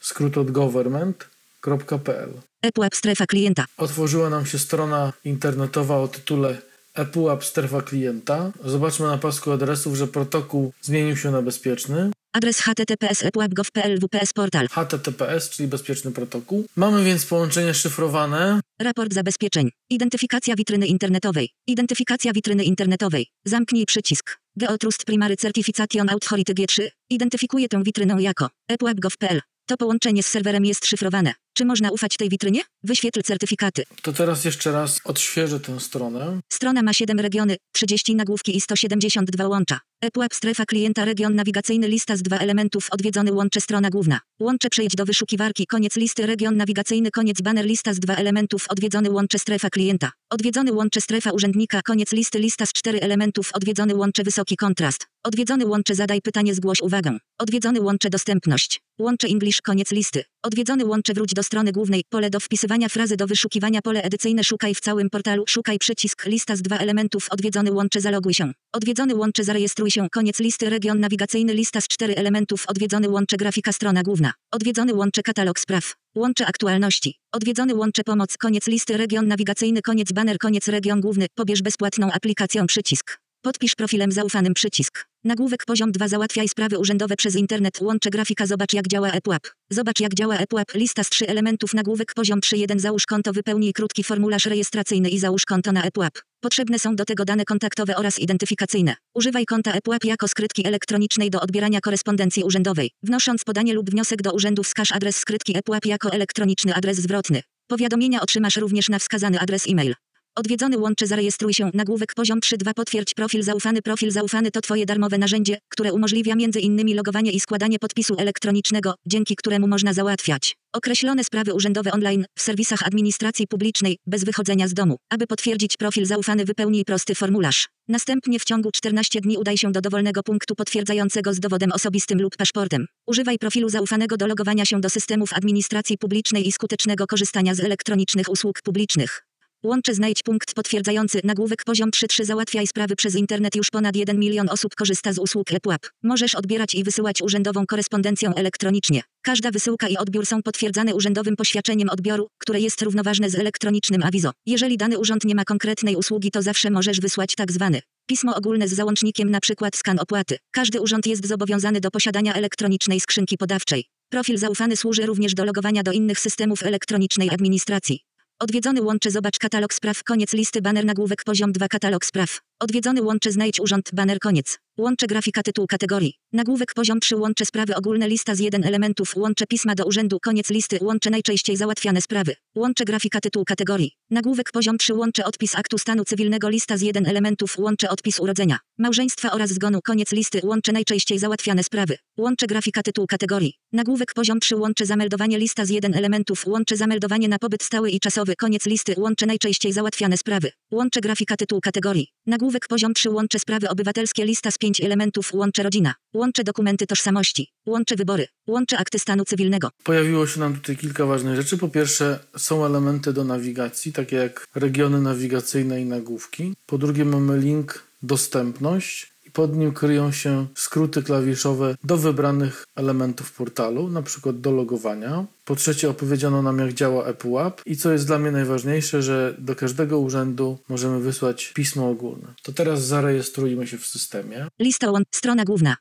skrót 0.00 0.38
od 0.38 0.50
government.pl. 0.50 2.30
ePUAP 2.62 2.94
strefa 2.94 3.26
klienta. 3.26 3.64
Otworzyła 3.76 4.30
nam 4.30 4.46
się 4.46 4.58
strona 4.58 5.12
internetowa 5.24 5.96
o 5.96 6.08
tytule 6.08 6.58
ePUAP 6.94 7.44
strefa 7.44 7.82
klienta. 7.82 8.52
Zobaczmy 8.64 9.06
na 9.06 9.18
pasku 9.18 9.52
adresów, 9.52 9.96
że 9.96 10.06
protokół 10.06 10.72
zmienił 10.82 11.16
się 11.16 11.30
na 11.30 11.42
bezpieczny. 11.42 12.10
Adres 12.32 12.60
https 12.60 13.24
epuap.gov.pl 13.24 13.98
WPS 13.98 14.32
portal. 14.32 14.68
HTTPS, 14.68 15.50
czyli 15.50 15.68
bezpieczny 15.68 16.10
protokół. 16.10 16.66
Mamy 16.76 17.04
więc 17.04 17.26
połączenie 17.26 17.74
szyfrowane. 17.74 18.60
Raport 18.80 19.14
zabezpieczeń. 19.14 19.70
Identyfikacja 19.90 20.54
witryny 20.54 20.86
internetowej. 20.86 21.50
Identyfikacja 21.66 22.32
witryny 22.32 22.64
internetowej. 22.64 23.26
Zamknij 23.44 23.86
przycisk. 23.86 24.38
GeoTrust 24.60 25.04
Primary 25.04 25.36
Certification 25.36 26.08
Authority 26.10 26.54
G3 26.54 26.88
identyfikuje 27.10 27.68
tę 27.68 27.82
witrynę 27.82 28.16
jako 28.22 28.48
epuap.gov.pl. 28.68 29.40
To 29.66 29.76
połączenie 29.76 30.22
z 30.22 30.26
serwerem 30.26 30.64
jest 30.64 30.86
szyfrowane. 30.86 31.34
Czy 31.56 31.64
można 31.64 31.90
ufać 31.90 32.16
tej 32.16 32.28
witrynie? 32.28 32.62
Wyświetl 32.82 33.22
certyfikaty. 33.22 33.82
To 34.02 34.12
teraz 34.12 34.44
jeszcze 34.44 34.72
raz 34.72 35.00
odświeżę 35.04 35.60
tę 35.60 35.80
stronę. 35.80 36.40
Strona 36.52 36.82
ma 36.82 36.92
7 36.92 37.20
regiony, 37.20 37.56
30 37.72 38.14
nagłówki 38.14 38.56
i 38.56 38.60
172 38.60 39.48
łącza. 39.48 39.80
ePUAP 40.00 40.34
strefa 40.34 40.64
klienta 40.64 41.04
region 41.04 41.34
nawigacyjny 41.34 41.88
lista 41.88 42.16
z 42.16 42.22
dwa 42.22 42.38
elementów 42.38 42.88
odwiedzony 42.90 43.32
łącze 43.32 43.60
strona 43.60 43.90
główna. 43.90 44.20
Łącze 44.40 44.68
przejdź 44.70 44.94
do 44.94 45.04
wyszukiwarki 45.04 45.66
koniec 45.66 45.96
listy 45.96 46.26
region 46.26 46.56
nawigacyjny 46.56 47.10
koniec 47.10 47.40
banner 47.40 47.66
lista 47.66 47.94
z 47.94 48.00
dwa 48.00 48.14
elementów 48.14 48.66
odwiedzony 48.68 49.10
łącze 49.10 49.38
strefa 49.38 49.70
klienta. 49.70 50.12
Odwiedzony 50.30 50.72
łącze 50.72 51.00
strefa 51.00 51.30
urzędnika 51.30 51.82
koniec 51.82 52.12
listy 52.12 52.38
lista 52.38 52.66
z 52.66 52.72
cztery 52.72 53.00
elementów 53.00 53.50
odwiedzony 53.54 53.94
łącze 53.94 54.22
wysoki 54.22 54.56
kontrast. 54.56 55.06
Odwiedzony 55.24 55.66
łącze 55.66 55.94
zadaj 55.94 56.22
pytanie 56.22 56.54
zgłoś 56.54 56.80
uwagę. 56.80 57.18
Odwiedzony 57.38 57.80
łącze 57.80 58.10
dostępność. 58.10 58.80
Łącze 58.98 59.28
English 59.28 59.60
koniec 59.62 59.90
listy. 59.90 60.24
Odwiedzony 60.46 60.84
łącze 60.84 61.14
wróć 61.14 61.34
do 61.34 61.42
strony 61.42 61.72
głównej, 61.72 62.04
pole 62.10 62.30
do 62.30 62.40
wpisywania 62.40 62.88
frazy 62.88 63.16
do 63.16 63.26
wyszukiwania, 63.26 63.82
pole 63.82 64.02
edycyjne 64.02 64.44
szukaj 64.44 64.74
w 64.74 64.80
całym 64.80 65.10
portalu, 65.10 65.44
szukaj 65.48 65.78
przycisk, 65.78 66.26
lista 66.26 66.56
z 66.56 66.62
dwa 66.62 66.78
elementów, 66.78 67.26
odwiedzony 67.30 67.72
łącze 67.72 68.00
zaloguj 68.00 68.34
się. 68.34 68.52
Odwiedzony 68.72 69.14
łącze 69.14 69.44
zarejestruj 69.44 69.90
się, 69.90 70.08
koniec 70.12 70.40
listy 70.40 70.70
region 70.70 71.00
nawigacyjny, 71.00 71.54
lista 71.54 71.80
z 71.80 71.88
cztery 71.88 72.16
elementów, 72.16 72.64
odwiedzony 72.66 73.08
łącze 73.08 73.36
grafika, 73.36 73.72
strona 73.72 74.02
główna. 74.02 74.32
Odwiedzony 74.52 74.94
łącze 74.94 75.22
katalog 75.22 75.60
spraw. 75.60 75.94
Łącze 76.16 76.46
aktualności. 76.46 77.14
Odwiedzony 77.32 77.74
łącze 77.74 78.04
pomoc, 78.04 78.36
koniec 78.36 78.66
listy 78.66 78.96
region 78.96 79.26
nawigacyjny, 79.28 79.82
koniec 79.82 80.12
banner, 80.12 80.38
koniec 80.38 80.68
region 80.68 81.00
główny, 81.00 81.26
pobierz 81.34 81.62
bezpłatną 81.62 82.12
aplikację 82.12 82.66
przycisk. 82.66 83.25
Podpisz 83.46 83.74
profilem 83.74 84.12
zaufanym 84.12 84.54
przycisk. 84.54 85.06
Nagłówek 85.24 85.64
poziom 85.64 85.92
2 85.92 86.08
załatwiaj 86.08 86.48
sprawy 86.48 86.78
urzędowe 86.78 87.16
przez 87.16 87.36
internet. 87.36 87.80
Łącze 87.80 88.10
grafika 88.10 88.46
zobacz 88.46 88.72
jak 88.72 88.88
działa 88.88 89.10
ePUAP. 89.10 89.42
Zobacz 89.70 90.00
jak 90.00 90.14
działa 90.14 90.36
ePUAP. 90.36 90.74
Lista 90.74 91.04
z 91.04 91.10
3 91.10 91.28
elementów 91.28 91.74
nagłówek 91.74 92.14
poziom 92.14 92.40
3.1 92.40 92.78
załóż 92.78 93.06
konto 93.06 93.32
wypełnij 93.32 93.72
krótki 93.72 94.04
formularz 94.04 94.46
rejestracyjny 94.46 95.08
i 95.08 95.18
załóż 95.18 95.44
konto 95.44 95.72
na 95.72 95.82
ePUAP. 95.82 96.12
Potrzebne 96.40 96.78
są 96.78 96.96
do 96.96 97.04
tego 97.04 97.24
dane 97.24 97.44
kontaktowe 97.44 97.96
oraz 97.96 98.18
identyfikacyjne. 98.18 98.94
Używaj 99.14 99.46
konta 99.46 99.72
ePUAP 99.72 100.04
jako 100.04 100.28
skrytki 100.28 100.66
elektronicznej 100.66 101.30
do 101.30 101.40
odbierania 101.40 101.80
korespondencji 101.80 102.44
urzędowej. 102.44 102.90
Wnosząc 103.02 103.44
podanie 103.44 103.74
lub 103.74 103.90
wniosek 103.90 104.22
do 104.22 104.32
urzędu 104.32 104.62
wskaż 104.62 104.92
adres 104.92 105.16
skrytki 105.16 105.58
ePUAP 105.58 105.86
jako 105.86 106.12
elektroniczny 106.12 106.74
adres 106.74 106.98
zwrotny. 106.98 107.42
Powiadomienia 107.66 108.20
otrzymasz 108.20 108.56
również 108.56 108.88
na 108.88 108.98
wskazany 108.98 109.40
adres 109.40 109.68
e-mail. 109.68 109.94
Odwiedzony 110.36 110.78
łącze 110.78 111.06
zarejestruj 111.06 111.54
się. 111.54 111.70
Nagłówek 111.74 112.14
poziom 112.14 112.40
3.2 112.40 112.74
potwierdź 112.74 113.14
profil 113.14 113.42
zaufany. 113.42 113.82
Profil 113.82 114.10
zaufany 114.10 114.50
to 114.50 114.60
Twoje 114.60 114.86
darmowe 114.86 115.18
narzędzie, 115.18 115.58
które 115.68 115.92
umożliwia 115.92 116.34
innymi 116.60 116.94
logowanie 116.94 117.32
i 117.32 117.40
składanie 117.40 117.78
podpisu 117.78 118.14
elektronicznego, 118.18 118.94
dzięki 119.06 119.36
któremu 119.36 119.68
można 119.68 119.92
załatwiać 119.92 120.56
określone 120.76 121.24
sprawy 121.24 121.54
urzędowe 121.54 121.92
online 121.92 122.24
w 122.38 122.42
serwisach 122.42 122.82
administracji 122.82 123.46
publicznej 123.46 123.98
bez 124.06 124.24
wychodzenia 124.24 124.68
z 124.68 124.74
domu. 124.74 124.96
Aby 125.10 125.26
potwierdzić 125.26 125.76
profil 125.76 126.06
zaufany 126.06 126.44
wypełnij 126.44 126.84
prosty 126.84 127.14
formularz. 127.14 127.68
Następnie 127.88 128.38
w 128.38 128.44
ciągu 128.44 128.70
14 128.70 129.20
dni 129.20 129.38
udaj 129.38 129.58
się 129.58 129.72
do 129.72 129.80
dowolnego 129.80 130.22
punktu 130.22 130.54
potwierdzającego 130.54 131.34
z 131.34 131.40
dowodem 131.40 131.72
osobistym 131.72 132.22
lub 132.22 132.36
paszportem. 132.36 132.86
Używaj 133.06 133.38
profilu 133.38 133.68
zaufanego 133.68 134.16
do 134.16 134.26
logowania 134.26 134.64
się 134.64 134.80
do 134.80 134.90
systemów 134.90 135.32
administracji 135.32 135.98
publicznej 135.98 136.48
i 136.48 136.52
skutecznego 136.52 137.06
korzystania 137.06 137.54
z 137.54 137.60
elektronicznych 137.60 138.28
usług 138.28 138.62
publicznych. 138.62 139.25
Łącze 139.66 139.94
znajdź 139.94 140.22
punkt 140.22 140.54
potwierdzający 140.54 141.20
nagłówek 141.24 141.64
poziom 141.64 141.90
3.3 141.90 142.24
załatwiaj 142.24 142.66
sprawy 142.66 142.96
przez 142.96 143.14
internet 143.14 143.56
już 143.56 143.70
ponad 143.70 143.96
1 143.96 144.18
milion 144.18 144.48
osób 144.48 144.74
korzysta 144.74 145.12
z 145.12 145.18
usług 145.18 145.52
ePUAP. 145.52 145.86
Możesz 146.02 146.34
odbierać 146.34 146.74
i 146.74 146.84
wysyłać 146.84 147.22
urzędową 147.22 147.66
korespondencję 147.66 148.32
elektronicznie. 148.36 149.02
Każda 149.22 149.50
wysyłka 149.50 149.88
i 149.88 149.96
odbiór 149.96 150.26
są 150.26 150.42
potwierdzane 150.42 150.94
urzędowym 150.94 151.36
poświadczeniem 151.36 151.88
odbioru, 151.90 152.28
które 152.38 152.60
jest 152.60 152.82
równoważne 152.82 153.30
z 153.30 153.34
elektronicznym 153.34 154.02
awizo. 154.02 154.30
Jeżeli 154.46 154.76
dany 154.76 154.98
urząd 154.98 155.24
nie 155.24 155.34
ma 155.34 155.44
konkretnej 155.44 155.96
usługi 155.96 156.30
to 156.30 156.42
zawsze 156.42 156.70
możesz 156.70 157.00
wysłać 157.00 157.34
tak 157.34 157.52
zwany 157.52 157.80
Pismo 158.08 158.36
ogólne 158.36 158.68
z 158.68 158.72
załącznikiem 158.72 159.30
przykład 159.40 159.76
skan 159.76 159.98
opłaty. 159.98 160.38
Każdy 160.50 160.80
urząd 160.80 161.06
jest 161.06 161.26
zobowiązany 161.26 161.80
do 161.80 161.90
posiadania 161.90 162.34
elektronicznej 162.34 163.00
skrzynki 163.00 163.38
podawczej. 163.38 163.84
Profil 164.10 164.38
zaufany 164.38 164.76
służy 164.76 165.06
również 165.06 165.34
do 165.34 165.44
logowania 165.44 165.82
do 165.82 165.92
innych 165.92 166.20
systemów 166.20 166.62
elektronicznej 166.62 167.30
administracji. 167.30 168.00
Odwiedzony 168.40 168.82
łączy 168.82 169.10
zobacz 169.10 169.38
katalog 169.38 169.74
spraw 169.74 170.04
koniec 170.04 170.32
listy 170.32 170.62
banner 170.62 170.84
nagłówek 170.84 171.24
poziom 171.24 171.52
2 171.52 171.68
katalog 171.68 172.04
spraw. 172.04 172.40
Odwiedzony 172.60 173.02
łączy 173.02 173.32
znajdź 173.32 173.60
urząd 173.60 173.90
banner 173.92 174.18
koniec. 174.18 174.58
Łącze 174.78 175.06
grafika 175.06 175.42
tytuł 175.42 175.66
kategorii. 175.66 176.14
Nagłówek 176.32 176.74
poziom 176.74 177.00
3 177.00 177.16
łącze 177.16 177.44
sprawy 177.46 177.76
ogólne 177.76 178.08
lista 178.08 178.34
z 178.34 178.40
1 178.40 178.64
elementów 178.64 179.16
łącze 179.16 179.46
pisma 179.46 179.74
do 179.74 179.84
urzędu 179.84 180.20
koniec 180.20 180.50
listy 180.50 180.78
łącze 180.82 181.10
najczęściej 181.10 181.56
załatwiane 181.56 182.00
sprawy. 182.00 182.34
Łącze 182.54 182.84
grafika 182.84 183.20
tytuł 183.20 183.44
kategorii. 183.44 183.92
Nagłówek 184.10 184.52
poziom 184.52 184.78
3 184.78 184.94
łącze 184.94 185.24
odpis 185.24 185.54
aktu 185.54 185.78
stanu 185.78 186.04
cywilnego 186.04 186.48
lista 186.48 186.76
z 186.76 186.82
1 186.82 187.06
elementów 187.06 187.58
łącze 187.58 187.90
odpis 187.90 188.20
urodzenia. 188.20 188.58
Małżeństwa 188.78 189.32
oraz 189.32 189.50
zgonu 189.50 189.80
koniec 189.84 190.12
listy 190.12 190.40
łącze 190.44 190.72
najczęściej 190.72 191.18
załatwiane 191.18 191.62
sprawy. 191.62 191.98
Łącze 192.16 192.46
grafika 192.46 192.82
tytuł 192.82 193.06
kategorii. 193.06 193.54
Nagłówek 193.72 194.14
poziom 194.14 194.40
3 194.40 194.56
łącze 194.56 194.86
zameldowanie 194.86 195.38
lista 195.38 195.64
z 195.64 195.70
1 195.70 195.94
elementów 195.94 196.46
łącze 196.46 196.76
zameldowanie 196.76 197.28
na 197.28 197.38
pobyt 197.38 197.62
stały 197.62 197.90
i 197.90 198.00
czasowy 198.00 198.36
koniec 198.36 198.66
listy 198.66 198.94
łącze 198.96 199.26
najczęściej 199.26 199.72
załatwiane 199.72 200.16
sprawy. 200.16 200.50
Łącze 200.70 201.00
grafika 201.00 201.36
tytuł 201.36 201.60
kategorii. 201.60 202.08
Nagłówek 202.26 202.45
poziom 202.68 202.94
3 202.94 203.10
łącze 203.10 203.38
sprawy 203.38 203.68
obywatelskie 203.68 204.24
lista 204.24 204.50
z 204.50 204.58
5 204.58 204.80
elementów 204.80 205.34
łącze 205.34 205.62
rodzina. 205.62 205.94
Łącze 206.14 206.44
dokumenty 206.44 206.86
tożsamości. 206.86 207.48
Łącze 207.66 207.96
wybory. 207.96 208.26
Łącze 208.46 208.78
akty 208.78 208.98
stanu 208.98 209.24
cywilnego. 209.24 209.70
Pojawiło 209.84 210.26
się 210.26 210.40
nam 210.40 210.54
tutaj 210.54 210.76
kilka 210.76 211.06
ważnych 211.06 211.36
rzeczy. 211.36 211.58
Po 211.58 211.68
pierwsze, 211.68 212.18
są 212.36 212.66
elementy 212.66 213.12
do 213.12 213.24
nawigacji, 213.24 213.92
takie 213.92 214.16
jak 214.16 214.46
regiony 214.54 215.00
nawigacyjne 215.00 215.80
i 215.80 215.84
nagłówki. 215.84 216.54
Po 216.66 216.78
drugie, 216.78 217.04
mamy 217.04 217.38
link 217.38 217.82
dostępność 218.02 219.15
pod 219.36 219.56
nim 219.56 219.72
kryją 219.72 220.12
się 220.12 220.46
skróty 220.54 221.02
klawiszowe 221.02 221.76
do 221.84 221.96
wybranych 221.96 222.64
elementów 222.76 223.32
portalu, 223.32 223.88
na 223.88 224.02
przykład 224.02 224.40
do 224.40 224.50
logowania. 224.50 225.24
Po 225.44 225.56
trzecie, 225.56 225.90
opowiedziano 225.90 226.42
nam, 226.42 226.58
jak 226.58 226.72
działa 226.72 227.06
ePUAP 227.06 227.62
i 227.66 227.76
co 227.76 227.92
jest 227.92 228.06
dla 228.06 228.18
mnie 228.18 228.30
najważniejsze, 228.30 229.02
że 229.02 229.34
do 229.38 229.56
każdego 229.56 229.98
urzędu 229.98 230.58
możemy 230.68 231.00
wysłać 231.00 231.52
pismo 231.54 231.90
ogólne. 231.90 232.28
To 232.42 232.52
teraz 232.52 232.84
zarejestrujmy 232.84 233.66
się 233.66 233.78
w 233.78 233.86
systemie. 233.86 234.46
Lista 234.58 234.90
łącz. 234.90 235.06
Strona 235.14 235.44
główna. 235.44 235.76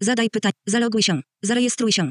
Zadaj 0.00 0.30
pytanie. 0.30 0.52
Zaloguj 0.66 1.02
się. 1.02 1.22
Zarejestruj 1.42 1.92
się. 1.92 2.10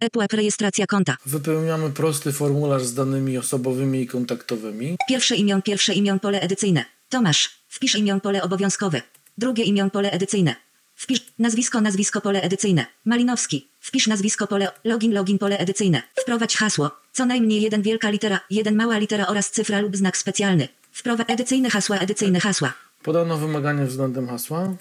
ePUAP 0.00 0.32
rejestracja 0.32 0.86
konta. 0.86 1.16
Wypełniamy 1.26 1.90
prosty 1.90 2.32
formularz 2.32 2.84
z 2.84 2.94
danymi 2.94 3.38
osobowymi 3.38 4.00
i 4.00 4.06
kontaktowymi. 4.06 4.96
Pierwsze 5.08 5.36
imię, 5.36 5.60
pierwsze 5.64 5.94
imię 5.94 6.18
pole 6.22 6.40
edycyjne. 6.40 6.84
Tomasz. 7.08 7.64
Wpisz 7.68 7.94
imię 7.94 8.20
pole 8.22 8.42
obowiązkowe. 8.42 9.02
Drugie 9.38 9.64
imię 9.64 9.90
pole 9.92 10.10
edycyjne. 10.10 10.56
Wpisz 10.94 11.20
nazwisko, 11.38 11.80
nazwisko 11.80 12.20
pole 12.20 12.42
edycyjne. 12.42 12.86
Malinowski. 13.04 13.68
Wpisz 13.80 14.06
nazwisko 14.06 14.46
pole 14.46 14.72
login, 14.84 15.14
login 15.14 15.38
pole 15.38 15.58
edycyjne. 15.58 16.02
Wprowadź 16.22 16.56
hasło. 16.56 16.90
Co 17.12 17.26
najmniej 17.26 17.62
jeden 17.62 17.82
wielka 17.82 18.10
litera, 18.10 18.40
jeden 18.50 18.76
mała 18.76 18.98
litera 18.98 19.26
oraz 19.26 19.50
cyfra 19.50 19.80
lub 19.80 19.96
znak 19.96 20.16
specjalny. 20.16 20.68
Wprowadź 20.92 21.30
edycyjne 21.30 21.70
hasła, 21.70 21.96
edycyjne 21.98 22.40
hasła. 22.40 22.72
Podano 23.02 23.36
wymagania 23.36 23.86
względem 23.86 24.28
hasła. 24.28 24.74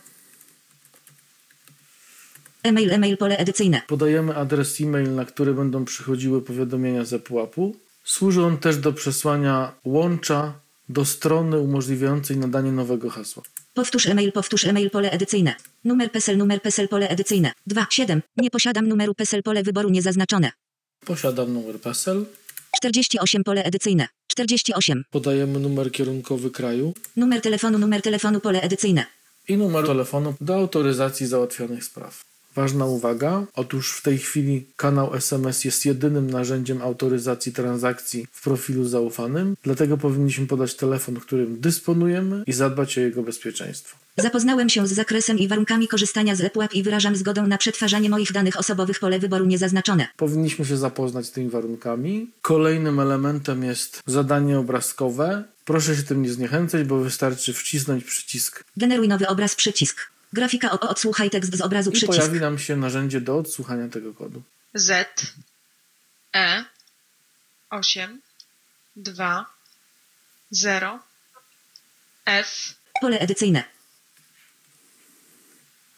E-mail, 2.63 2.93
e-mail 2.93 3.17
pole 3.17 3.38
edycyjne. 3.38 3.81
Podajemy 3.88 4.36
adres 4.36 4.81
e-mail, 4.81 5.15
na 5.15 5.25
który 5.25 5.53
będą 5.53 5.86
przychodziły 5.86 6.41
powiadomienia 6.41 7.05
z 7.05 7.13
ePUAP-u. 7.13 7.75
Służy 8.03 8.45
on 8.45 8.57
też 8.57 8.77
do 8.77 8.93
przesłania 8.93 9.72
łącza 9.86 10.53
do 10.89 11.05
strony 11.05 11.60
umożliwiającej 11.60 12.38
nadanie 12.38 12.72
nowego 12.72 13.10
hasła. 13.10 13.43
Powtórz 13.74 14.06
e-mail, 14.08 14.32
powtórz 14.32 14.65
e-mail 14.65 14.89
pole 14.89 15.12
edycyjne. 15.12 15.56
Numer 15.84 16.12
PESEL, 16.12 16.38
numer 16.38 16.62
PESEL 16.62 16.88
pole 16.88 17.10
edycyjne. 17.10 17.51
2, 17.68 17.86
7. 17.89 18.22
Nie 18.38 18.50
posiadam 18.50 18.88
numeru 18.88 19.13
PESEL 19.15 19.44
pole 19.44 19.63
wyboru 19.63 19.89
niezaznaczone. 19.89 20.51
Posiadam 21.06 21.53
numer 21.53 21.80
PESEL. 21.80 22.25
48 22.77 23.44
pole 23.44 23.63
edycyjne. 23.63 24.08
48. 24.27 25.03
Podajemy 25.12 25.60
numer 25.60 25.92
kierunkowy 25.92 26.51
kraju 26.51 26.94
Numer 27.15 27.42
telefonu, 27.42 27.77
numer 27.77 28.01
telefonu 28.01 28.39
pole 28.39 28.62
edycyjne. 28.62 29.06
i 29.48 29.58
numer 29.58 29.86
telefonu 29.86 30.34
do 30.42 30.56
autoryzacji 30.56 31.27
załatwianych 31.27 31.84
spraw. 31.84 32.24
Ważna 32.55 32.86
uwaga, 32.86 33.45
otóż 33.55 33.91
w 33.91 34.01
tej 34.01 34.17
chwili 34.17 34.65
kanał 34.75 35.15
SMS 35.15 35.65
jest 35.65 35.86
jedynym 35.86 36.29
narzędziem 36.29 36.81
autoryzacji 36.81 37.53
transakcji 37.53 38.27
w 38.31 38.43
profilu 38.43 38.86
zaufanym, 38.86 39.55
dlatego 39.63 39.98
powinniśmy 39.98 40.48
podać 40.48 40.75
telefon, 40.75 41.15
którym 41.15 41.60
dysponujemy 41.60 42.43
i 42.48 42.53
zadbać 42.53 42.98
o 42.98 43.01
jego 43.01 43.24
bezpieczeństwo. 43.24 43.98
Zapoznałem 44.17 44.69
się 44.69 44.88
z 44.88 44.93
zakresem 44.93 45.39
i 45.39 45.48
warunkami 45.48 45.88
korzystania 45.88 46.36
z 46.36 46.41
ePUAP 46.41 46.74
i 46.74 46.83
wyrażam 46.83 47.15
zgodę 47.15 47.41
na 47.41 47.57
przetwarzanie 47.57 48.10
moich 48.10 48.31
danych 48.31 48.60
osobowych 48.60 49.00
pole 49.00 49.19
wyboru 49.19 49.45
niezaznaczone. 49.45 50.07
Powinniśmy 50.17 50.65
się 50.65 50.77
zapoznać 50.77 51.25
z 51.25 51.31
tymi 51.31 51.50
warunkami. 51.50 52.31
Kolejnym 52.41 53.00
elementem 53.00 53.63
jest 53.63 54.01
zadanie 54.05 54.60
obrazkowe. 54.60 55.43
Proszę 55.65 55.95
się 55.95 56.03
tym 56.03 56.22
nie 56.22 56.29
zniechęcać, 56.29 56.88
bo 56.88 56.98
wystarczy 56.98 57.53
wcisnąć 57.53 58.03
przycisk 58.03 58.63
Generuj 58.77 59.07
nowy 59.07 59.27
obraz 59.27 59.55
przycisk. 59.55 60.12
Grafika 60.34 60.72
o, 60.72 60.80
odsłuchaj 60.80 61.30
tekst 61.30 61.56
z 61.56 61.62
obrazu 61.62 61.90
i 61.90 61.94
przycisk. 61.94 62.20
pojawi 62.20 62.40
nam 62.40 62.60
się 62.60 62.75
narzędzie 62.75 63.22
do 63.22 63.38
odsłuchania 63.38 63.90
tego 63.90 64.13
kodu. 64.13 64.42
Z 64.74 65.08
E 66.34 66.66
8 67.70 68.22
2 68.96 69.46
0 70.52 71.00
F 72.25 72.75
Pole 73.02 73.20
edycyjne. 73.20 73.63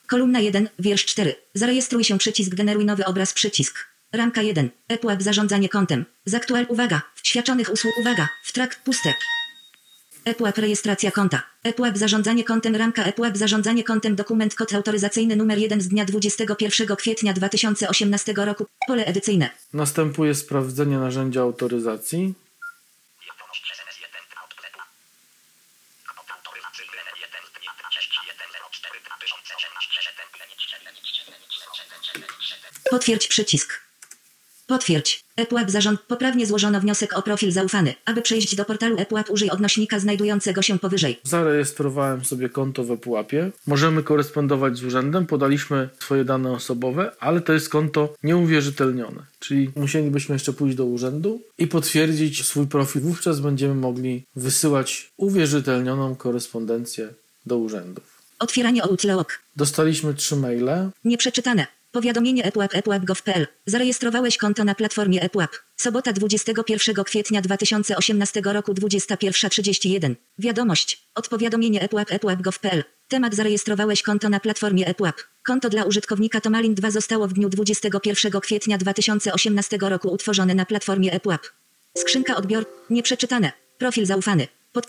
Kolumna 0.07 0.39
1, 0.39 0.69
wiersz 0.79 1.05
4. 1.05 1.35
Zarejestruj 1.53 2.03
się 2.03 2.17
przycisk 2.17 2.55
generuj 2.55 2.85
nowy 2.85 3.05
obraz 3.05 3.33
przycisk. 3.33 3.85
Ramka 4.11 4.41
1. 4.41 4.69
ePUAP 4.87 5.23
zarządzanie 5.23 5.69
kontem. 5.69 6.05
Zaktual 6.25 6.65
uwaga. 6.69 7.01
Świadczonych 7.23 7.69
usług 7.69 7.97
uwaga. 7.97 8.29
W 8.43 8.53
trak 8.53 8.83
puste. 8.83 9.13
ePUAP 10.25 10.57
rejestracja 10.57 11.11
konta. 11.11 11.43
ePUAP 11.63 11.97
zarządzanie 11.97 12.43
kontem 12.43 12.75
ramka 12.75 13.03
ePUAP 13.03 13.37
zarządzanie 13.37 13.83
kontem 13.83 14.15
dokument 14.15 14.55
kod 14.55 14.73
autoryzacyjny 14.73 15.35
numer 15.35 15.57
1 15.57 15.81
z 15.81 15.87
dnia 15.87 16.05
21 16.05 16.95
kwietnia 16.95 17.33
2018 17.33 18.33
roku. 18.37 18.65
Pole 18.87 19.05
edycyjne. 19.05 19.49
Następuje 19.73 20.35
sprawdzenie 20.35 20.97
narzędzia 20.97 21.41
autoryzacji. 21.41 22.33
Potwierdź 32.89 33.27
przycisk. 33.27 33.84
Potwierdź. 34.67 35.25
ePUAP 35.37 35.71
zarząd. 35.71 36.01
Poprawnie 36.01 36.45
złożono 36.45 36.81
wniosek 36.81 37.17
o 37.17 37.21
profil 37.21 37.51
zaufany. 37.51 37.93
Aby 38.05 38.21
przejść 38.21 38.55
do 38.55 38.65
portalu 38.65 38.95
ePUAP 38.99 39.29
użyj 39.29 39.49
odnośnika 39.49 39.99
znajdującego 39.99 40.61
się 40.61 40.79
powyżej. 40.79 41.19
Zarejestrowałem 41.23 42.25
sobie 42.25 42.49
konto 42.49 42.83
w 42.83 42.91
ePUAPie. 42.91 43.51
Możemy 43.67 44.03
korespondować 44.03 44.77
z 44.77 44.83
urzędem, 44.83 45.25
podaliśmy 45.25 45.89
swoje 45.99 46.25
dane 46.25 46.51
osobowe, 46.51 47.11
ale 47.19 47.41
to 47.41 47.53
jest 47.53 47.69
konto 47.69 48.13
nieuwierzytelnione. 48.23 49.21
Czyli 49.39 49.71
musielibyśmy 49.75 50.35
jeszcze 50.35 50.53
pójść 50.53 50.75
do 50.75 50.85
urzędu 50.85 51.41
i 51.57 51.67
potwierdzić 51.67 52.45
swój 52.45 52.67
profil. 52.67 53.01
Wówczas 53.01 53.39
będziemy 53.39 53.75
mogli 53.75 54.23
wysyłać 54.35 55.11
uwierzytelnioną 55.17 56.15
korespondencję 56.15 57.07
do 57.45 57.57
urzędów. 57.57 58.03
Otwieranie 58.39 58.83
Outlook. 58.83 59.39
Dostaliśmy 59.55 60.13
trzy 60.13 60.35
maile. 60.35 60.89
Nieprzeczytane. 61.03 61.67
Powiadomienie 61.95 62.43
ePUAP 62.43 62.75
ePUAP.gov.pl. 62.75 63.47
Zarejestrowałeś 63.65 64.37
konto 64.37 64.63
na 64.63 64.75
platformie 64.75 65.21
ePUAP. 65.21 65.51
Sobota 65.75 66.13
21 66.13 67.03
kwietnia 67.03 67.41
2018 67.41 68.41
roku 68.45 68.73
21.31. 68.73 70.15
Wiadomość. 70.39 71.07
Od 71.15 71.27
powiadomienie 71.27 71.81
ePUAP 71.81 72.11
ePUAP.gov.pl. 72.11 72.83
Temat 73.07 73.35
zarejestrowałeś 73.35 74.01
konto 74.03 74.29
na 74.29 74.39
platformie 74.39 74.87
ePUAP. 74.87 75.15
Konto 75.43 75.69
dla 75.69 75.83
użytkownika 75.83 76.41
Tomalin 76.41 76.75
2 76.75 76.91
zostało 76.91 77.27
w 77.27 77.33
dniu 77.33 77.49
21 77.49 78.41
kwietnia 78.41 78.77
2018 78.77 79.77
roku 79.81 80.09
utworzone 80.09 80.55
na 80.55 80.65
platformie 80.65 81.13
ePUAP. 81.13 81.41
Skrzynka 81.97 82.35
odbior. 82.35 82.65
Nieprzeczytane. 82.89 83.51
Profil 83.77 84.05
zaufany. 84.05 84.47
Pod... 84.73 84.87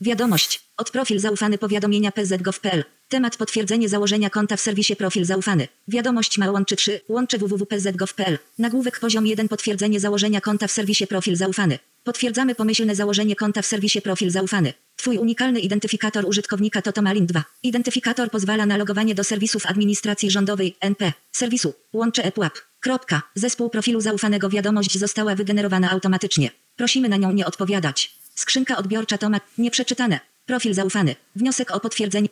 Wiadomość. 0.00 0.60
Od 0.76 0.90
profil 0.90 1.18
zaufany 1.18 1.58
powiadomienia 1.58 2.12
pz.gov.pl. 2.12 2.84
Temat 3.08 3.36
potwierdzenie 3.36 3.88
założenia 3.88 4.30
konta 4.30 4.56
w 4.56 4.60
serwisie 4.60 4.96
profil 4.96 5.24
zaufany. 5.24 5.68
Wiadomość 5.88 6.38
ma 6.38 6.50
łączy 6.50 6.76
3. 6.76 7.00
Łącze 7.08 7.38
www.pz.gov.pl. 7.38 8.38
Nagłówek 8.58 9.00
poziom 9.00 9.26
1 9.26 9.48
potwierdzenie 9.48 10.00
założenia 10.00 10.40
konta 10.40 10.66
w 10.66 10.72
serwisie 10.72 11.06
profil 11.06 11.36
zaufany. 11.36 11.78
Potwierdzamy 12.04 12.54
pomyślne 12.54 12.94
założenie 12.94 13.36
konta 13.36 13.62
w 13.62 13.66
serwisie 13.66 14.02
profil 14.02 14.30
zaufany. 14.30 14.72
Twój 14.96 15.18
unikalny 15.18 15.60
identyfikator 15.60 16.26
użytkownika 16.26 16.82
to 16.82 16.92
Tomalin 16.92 17.26
2. 17.26 17.44
Identyfikator 17.62 18.30
pozwala 18.30 18.66
na 18.66 18.76
logowanie 18.76 19.14
do 19.14 19.24
serwisów 19.24 19.66
administracji 19.66 20.30
rządowej 20.30 20.76
NP. 20.80 21.12
Serwisu. 21.32 21.74
Łącze 21.92 22.24
ePUAP. 22.24 22.52
Kropka. 22.80 23.22
Zespół 23.34 23.70
profilu 23.70 24.00
zaufanego 24.00 24.48
wiadomość 24.48 24.98
została 24.98 25.34
wygenerowana 25.34 25.90
automatycznie. 25.90 26.50
Prosimy 26.76 27.08
na 27.08 27.16
nią 27.16 27.32
nie 27.32 27.46
odpowiadać. 27.46 28.14
Skrzynka 28.34 28.76
odbiorcza 28.76 29.18
Tomat. 29.18 29.42
Nieprzeczytane. 29.58 30.20
Profil 30.46 30.74
zaufany. 30.74 31.16
Wniosek 31.36 31.70
o 31.70 31.80
potwierdzenie. 31.80 32.28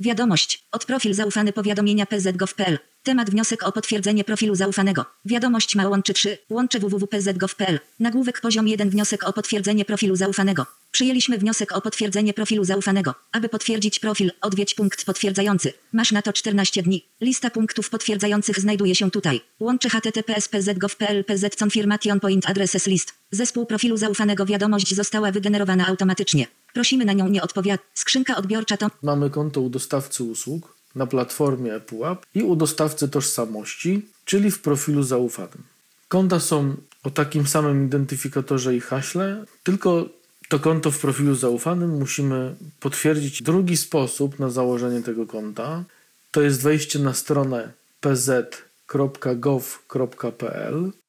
Wiadomość. 0.00 0.66
Od 0.72 0.84
profil 0.84 1.14
zaufany 1.14 1.52
powiadomienia 1.52 2.06
pz.gov.pl. 2.06 2.78
Temat 3.06 3.30
wniosek 3.30 3.62
o 3.62 3.72
potwierdzenie 3.72 4.24
profilu 4.24 4.54
zaufanego. 4.54 5.04
Wiadomość 5.24 5.76
ma 5.76 5.88
łączy 5.88 6.14
3. 6.14 6.38
Łącze 6.50 6.78
www.pz.gov.pl. 6.78 7.80
Nagłówek 8.00 8.40
poziom 8.40 8.68
1 8.68 8.90
wniosek 8.90 9.28
o 9.28 9.32
potwierdzenie 9.32 9.84
profilu 9.84 10.16
zaufanego. 10.16 10.66
Przyjęliśmy 10.90 11.38
wniosek 11.38 11.76
o 11.76 11.80
potwierdzenie 11.80 12.34
profilu 12.34 12.64
zaufanego. 12.64 13.14
Aby 13.32 13.48
potwierdzić 13.48 13.98
profil, 13.98 14.30
odwiedź 14.40 14.74
punkt 14.74 15.04
potwierdzający. 15.04 15.72
Masz 15.92 16.12
na 16.12 16.22
to 16.22 16.32
14 16.32 16.82
dni. 16.82 17.08
Lista 17.20 17.50
punktów 17.50 17.90
potwierdzających 17.90 18.60
znajduje 18.60 18.94
się 18.94 19.10
tutaj. 19.10 19.40
Łącze 19.60 19.88
https 19.90 20.48
pz.gov.pl 20.48 21.24
pz 21.24 21.56
confirmation 21.62 22.20
point 22.20 22.50
addresses 22.50 22.86
list. 22.86 23.14
Zespół 23.30 23.66
profilu 23.66 23.96
zaufanego 23.96 24.46
wiadomość 24.46 24.94
została 24.94 25.32
wygenerowana 25.32 25.86
automatycznie. 25.86 26.46
Prosimy 26.74 27.04
na 27.04 27.12
nią 27.12 27.28
nie 27.28 27.42
odpowiadać. 27.42 27.86
Skrzynka 27.94 28.36
odbiorcza 28.36 28.76
to 28.76 28.90
Mamy 29.02 29.30
konto 29.30 29.60
u 29.60 29.70
dostawcy 29.70 30.24
usług 30.24 30.75
na 30.96 31.06
platformie 31.06 31.74
ePUAP 31.74 32.26
i 32.34 32.42
u 32.42 32.56
dostawcy 32.56 33.08
tożsamości, 33.08 34.06
czyli 34.24 34.50
w 34.50 34.60
profilu 34.60 35.02
zaufanym. 35.02 35.62
Konta 36.08 36.40
są 36.40 36.76
o 37.02 37.10
takim 37.10 37.46
samym 37.46 37.86
identyfikatorze 37.86 38.76
i 38.76 38.80
haśle, 38.80 39.44
tylko 39.62 40.08
to 40.48 40.58
konto 40.58 40.90
w 40.90 40.98
profilu 40.98 41.34
zaufanym 41.34 41.98
musimy 41.98 42.54
potwierdzić. 42.80 43.42
Drugi 43.42 43.76
sposób 43.76 44.38
na 44.38 44.50
założenie 44.50 45.02
tego 45.02 45.26
konta 45.26 45.84
to 46.30 46.42
jest 46.42 46.62
wejście 46.62 46.98
na 46.98 47.14
stronę 47.14 47.72
pz.gov.pl 48.00 48.52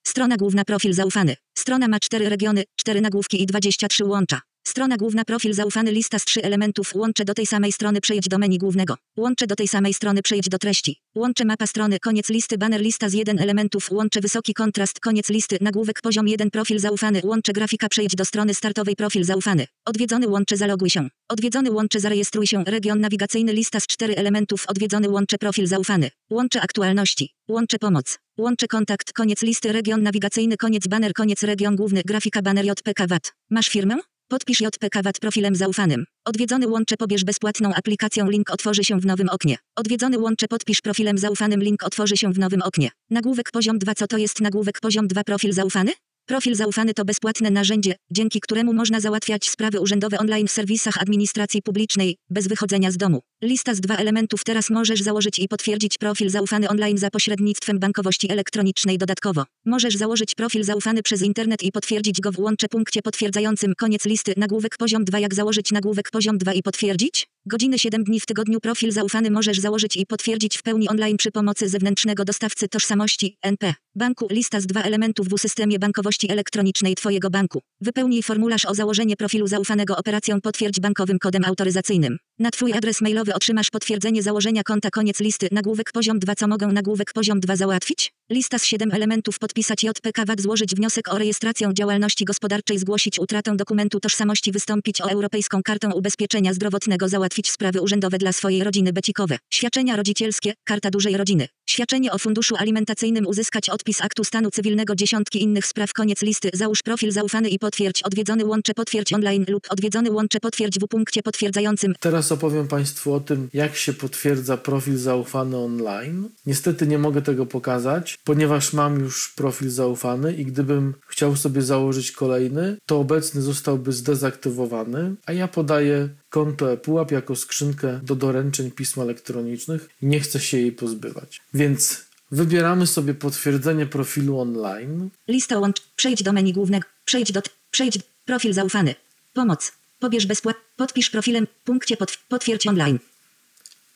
Strona 0.07 0.37
główna 0.37 0.65
profil 0.65 0.93
zaufany. 0.93 1.35
Strona 1.57 1.87
ma 1.87 1.99
4 1.99 2.29
regiony, 2.29 2.63
4 2.75 3.01
nagłówki 3.01 3.43
i 3.43 3.45
23 3.45 4.05
łącza. 4.05 4.41
Strona 4.67 4.97
główna 4.97 5.25
profil 5.25 5.53
zaufany 5.53 5.91
lista 5.91 6.19
z 6.19 6.25
3 6.25 6.43
elementów. 6.43 6.95
Łącze 6.95 7.25
do 7.25 7.33
tej 7.33 7.45
samej 7.45 7.71
strony 7.71 8.01
przejdź 8.01 8.27
do 8.27 8.37
menu 8.37 8.57
głównego. 8.57 8.95
Łącze 9.17 9.47
do 9.47 9.55
tej 9.55 9.67
samej 9.67 9.93
strony 9.93 10.21
przejdź 10.21 10.49
do 10.49 10.57
treści. 10.57 10.95
Łącze 11.15 11.45
mapa 11.45 11.67
strony 11.67 11.99
koniec 11.99 12.29
listy 12.29 12.57
banner 12.57 12.81
lista 12.81 13.09
z 13.09 13.13
1 13.13 13.39
elementów. 13.39 13.91
Łącze 13.91 14.21
wysoki 14.21 14.53
kontrast 14.53 14.99
koniec 14.99 15.29
listy 15.29 15.57
nagłówek 15.61 16.01
poziom 16.01 16.27
1 16.27 16.51
profil 16.51 16.79
zaufany. 16.79 17.21
Łącze 17.23 17.53
grafika 17.53 17.89
przejdź 17.89 18.15
do 18.15 18.25
strony 18.25 18.53
startowej 18.53 18.95
profil 18.95 19.23
zaufany. 19.23 19.67
Odwiedzony 19.85 20.27
łącze 20.27 20.57
zaloguj 20.57 20.89
się. 20.89 21.09
Odwiedzony 21.29 21.71
łącze 21.71 21.99
zarejestruj 21.99 22.47
się. 22.47 22.63
Region 22.63 22.99
nawigacyjny 22.99 23.53
lista 23.53 23.79
z 23.79 23.87
4 23.87 24.15
elementów. 24.15 24.63
Odwiedzony 24.67 25.09
łącze 25.09 25.37
profil 25.37 25.67
zaufany. 25.67 26.09
Łącze 26.29 26.61
aktualności. 26.61 27.29
Łącze 27.47 27.79
pomoc. 27.79 28.19
Łącze 28.37 28.67
kontakt, 28.67 29.13
koniec 29.13 29.41
listy, 29.41 29.71
region 29.71 30.03
nawigacyjny, 30.03 30.57
koniec 30.57 30.87
banner, 30.87 31.13
koniec 31.13 31.43
region 31.43 31.75
główny, 31.75 32.01
grafika 32.05 32.41
banner 32.41 32.65
JPK 32.65 33.07
VAT. 33.07 33.33
Masz 33.49 33.67
firmę? 33.67 33.97
Podpisz 34.29 34.61
JPK 34.61 35.03
VAT 35.03 35.19
profilem 35.19 35.55
zaufanym. 35.55 36.05
Odwiedzony 36.25 36.67
łącze 36.67 36.97
pobierz 36.97 37.23
bezpłatną 37.23 37.73
aplikacją, 37.73 38.29
link 38.29 38.51
otworzy 38.51 38.83
się 38.83 38.99
w 38.99 39.05
nowym 39.05 39.29
oknie. 39.29 39.57
Odwiedzony 39.75 40.19
łącze 40.19 40.47
podpisz 40.47 40.81
profilem 40.81 41.17
zaufanym, 41.17 41.63
link 41.63 41.83
otworzy 41.83 42.17
się 42.17 42.33
w 42.33 42.39
nowym 42.39 42.61
oknie. 42.61 42.89
Nagłówek 43.09 43.51
poziom 43.51 43.79
2 43.79 43.95
Co 43.95 44.07
to 44.07 44.17
jest 44.17 44.41
nagłówek 44.41 44.79
poziom 44.79 45.07
2 45.07 45.23
profil 45.23 45.53
zaufany? 45.53 45.91
Profil 46.27 46.55
zaufany 46.55 46.93
to 46.93 47.05
bezpłatne 47.05 47.51
narzędzie, 47.51 47.95
dzięki 48.11 48.39
któremu 48.41 48.73
można 48.73 48.99
załatwiać 48.99 49.49
sprawy 49.49 49.79
urzędowe 49.79 50.17
online 50.17 50.47
w 50.47 50.51
serwisach 50.51 50.97
administracji 51.01 51.61
publicznej, 51.61 52.17
bez 52.29 52.47
wychodzenia 52.47 52.91
z 52.91 52.97
domu. 52.97 53.21
Lista 53.43 53.75
z 53.75 53.81
dwa 53.81 53.95
elementów 53.95 54.43
teraz 54.43 54.69
możesz 54.69 55.01
założyć 55.01 55.39
i 55.39 55.47
potwierdzić 55.47 55.97
profil 55.97 56.29
zaufany 56.29 56.69
online 56.69 56.97
za 56.97 57.09
pośrednictwem 57.09 57.79
bankowości 57.79 58.31
elektronicznej 58.31 58.97
dodatkowo. 58.97 59.43
Możesz 59.65 59.95
założyć 59.95 60.35
profil 60.35 60.63
zaufany 60.63 61.03
przez 61.03 61.21
internet 61.21 61.63
i 61.63 61.71
potwierdzić 61.71 62.21
go 62.21 62.31
w 62.31 62.39
łącze 62.39 62.67
punkcie 62.67 63.01
potwierdzającym 63.01 63.73
koniec 63.77 64.05
listy 64.05 64.33
nagłówek 64.37 64.77
poziom 64.77 65.05
2 65.05 65.19
jak 65.19 65.33
założyć 65.33 65.71
nagłówek 65.71 66.11
poziom 66.11 66.37
2 66.37 66.53
i 66.53 66.63
potwierdzić? 66.63 67.27
Godziny 67.45 67.79
7 67.79 68.03
dni 68.03 68.19
w 68.19 68.25
tygodniu 68.25 68.59
profil 68.59 68.91
zaufany 68.91 69.31
możesz 69.31 69.59
założyć 69.59 69.97
i 69.97 70.05
potwierdzić 70.05 70.57
w 70.57 70.63
pełni 70.63 70.89
online 70.89 71.17
przy 71.17 71.31
pomocy 71.31 71.69
zewnętrznego 71.69 72.25
dostawcy 72.25 72.67
tożsamości 72.67 73.37
NP. 73.41 73.73
Banku 73.95 74.27
lista 74.31 74.61
z 74.61 74.65
dwa 74.65 74.81
elementów 74.81 75.27
w 75.27 75.37
systemie 75.37 75.79
bankowości 75.79 76.16
elektronicznej 76.29 76.95
Twojego 76.95 77.29
banku. 77.29 77.61
Wypełnij 77.81 78.23
formularz 78.23 78.65
o 78.65 78.75
założenie 78.75 79.15
profilu 79.15 79.47
zaufanego 79.47 79.97
operacją 79.97 80.41
potwierdź 80.41 80.79
bankowym 80.79 81.19
kodem 81.19 81.45
autoryzacyjnym. 81.45 82.17
Na 82.39 82.51
Twój 82.51 82.73
adres 82.73 83.01
mailowy 83.01 83.33
otrzymasz 83.33 83.69
potwierdzenie 83.69 84.23
założenia 84.23 84.63
konta 84.63 84.89
koniec 84.89 85.19
listy 85.19 85.47
nagłówek 85.51 85.91
poziom 85.91 86.19
2 86.19 86.35
co 86.35 86.47
mogą 86.47 86.71
nagłówek 86.71 87.13
poziom 87.13 87.39
2 87.39 87.55
załatwić? 87.55 88.11
Lista 88.29 88.59
z 88.59 88.63
7 88.65 88.91
elementów 88.91 89.39
podpisać 89.39 89.83
JPK 89.83 90.25
VAT 90.25 90.41
złożyć 90.41 90.75
wniosek 90.75 91.13
o 91.13 91.17
rejestrację 91.17 91.69
działalności 91.73 92.25
gospodarczej 92.25 92.79
zgłosić 92.79 93.19
utratę 93.19 93.55
dokumentu 93.55 93.99
tożsamości 93.99 94.51
wystąpić 94.51 95.01
o 95.01 95.09
Europejską 95.09 95.63
Kartę 95.63 95.87
Ubezpieczenia 95.95 96.53
Zdrowotnego 96.53 97.09
załatwić 97.09 97.51
sprawy 97.51 97.81
urzędowe 97.81 98.17
dla 98.17 98.33
swojej 98.33 98.63
rodziny 98.63 98.93
becikowe. 98.93 99.37
Świadczenia 99.53 99.95
rodzicielskie, 99.95 100.53
karta 100.63 100.89
dużej 100.89 101.17
rodziny. 101.17 101.47
Świadczenie 101.69 102.11
o 102.11 102.17
funduszu 102.17 102.55
alimentacyjnym 102.55 103.27
uzyskać 103.27 103.69
odpis 103.69 104.01
aktu 104.01 104.23
stanu 104.23 104.51
cywilnego 104.51 104.95
dziesiątki 104.95 105.43
innych 105.43 105.65
spraw 105.65 105.93
koniec 105.93 106.21
listy 106.21 106.49
załóż 106.53 106.83
profil 106.83 107.11
zaufany 107.11 107.49
i 107.49 107.59
potwierdź 107.59 108.03
odwiedzony 108.03 108.45
łącze 108.45 108.73
potwierdź 108.73 109.13
online 109.13 109.45
lub 109.47 109.63
odwiedzony 109.69 110.11
łącze 110.11 110.39
potwierdź 110.39 110.79
w 110.79 110.87
punkcie 110.87 111.23
potwierdzającym 111.23 111.93
Teraz 111.99 112.26
opowiem 112.31 112.67
Państwu 112.67 113.13
o 113.13 113.19
tym, 113.19 113.49
jak 113.53 113.75
się 113.75 113.93
potwierdza 113.93 114.57
profil 114.57 114.97
zaufany 114.97 115.57
online. 115.57 116.29
Niestety 116.45 116.87
nie 116.87 116.97
mogę 116.97 117.21
tego 117.21 117.45
pokazać, 117.45 118.17
ponieważ 118.23 118.73
mam 118.73 118.99
już 118.99 119.33
profil 119.35 119.69
zaufany 119.69 120.33
i 120.33 120.45
gdybym 120.45 120.93
chciał 121.07 121.35
sobie 121.35 121.61
założyć 121.61 122.11
kolejny, 122.11 122.77
to 122.85 122.99
obecny 122.99 123.41
zostałby 123.41 123.91
zdezaktywowany, 123.91 125.15
a 125.25 125.33
ja 125.33 125.47
podaję 125.47 126.09
konto 126.29 126.71
ePUAP 126.71 127.11
jako 127.11 127.35
skrzynkę 127.35 127.99
do 128.03 128.15
doręczeń 128.15 128.71
pism 128.71 129.01
elektronicznych 129.01 129.89
i 130.01 130.05
nie 130.05 130.19
chcę 130.19 130.39
się 130.39 130.57
jej 130.57 130.71
pozbywać. 130.71 131.41
Więc 131.53 132.07
wybieramy 132.31 132.87
sobie 132.87 133.13
potwierdzenie 133.13 133.85
profilu 133.85 134.39
online. 134.39 135.09
Lista 135.27 135.59
łącz. 135.59 135.81
Przejdź 135.95 136.23
do 136.23 136.33
menu 136.33 136.53
głównego. 136.53 136.87
Przejdź 137.05 137.31
do. 137.31 137.41
Przejdź. 137.71 137.99
Profil 138.25 138.53
zaufany. 138.53 138.95
Pomoc. 139.33 139.71
Pobierz 139.99 140.25
bezpłatnie. 140.25 140.63
Podpisz 140.75 141.09
profilem. 141.09 141.47
Punkcie 141.63 141.95
potw- 141.95 142.17
potwierdź 142.29 142.67
online. 142.67 142.99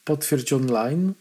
Potwierdź 0.05 0.53
online. 0.53 1.13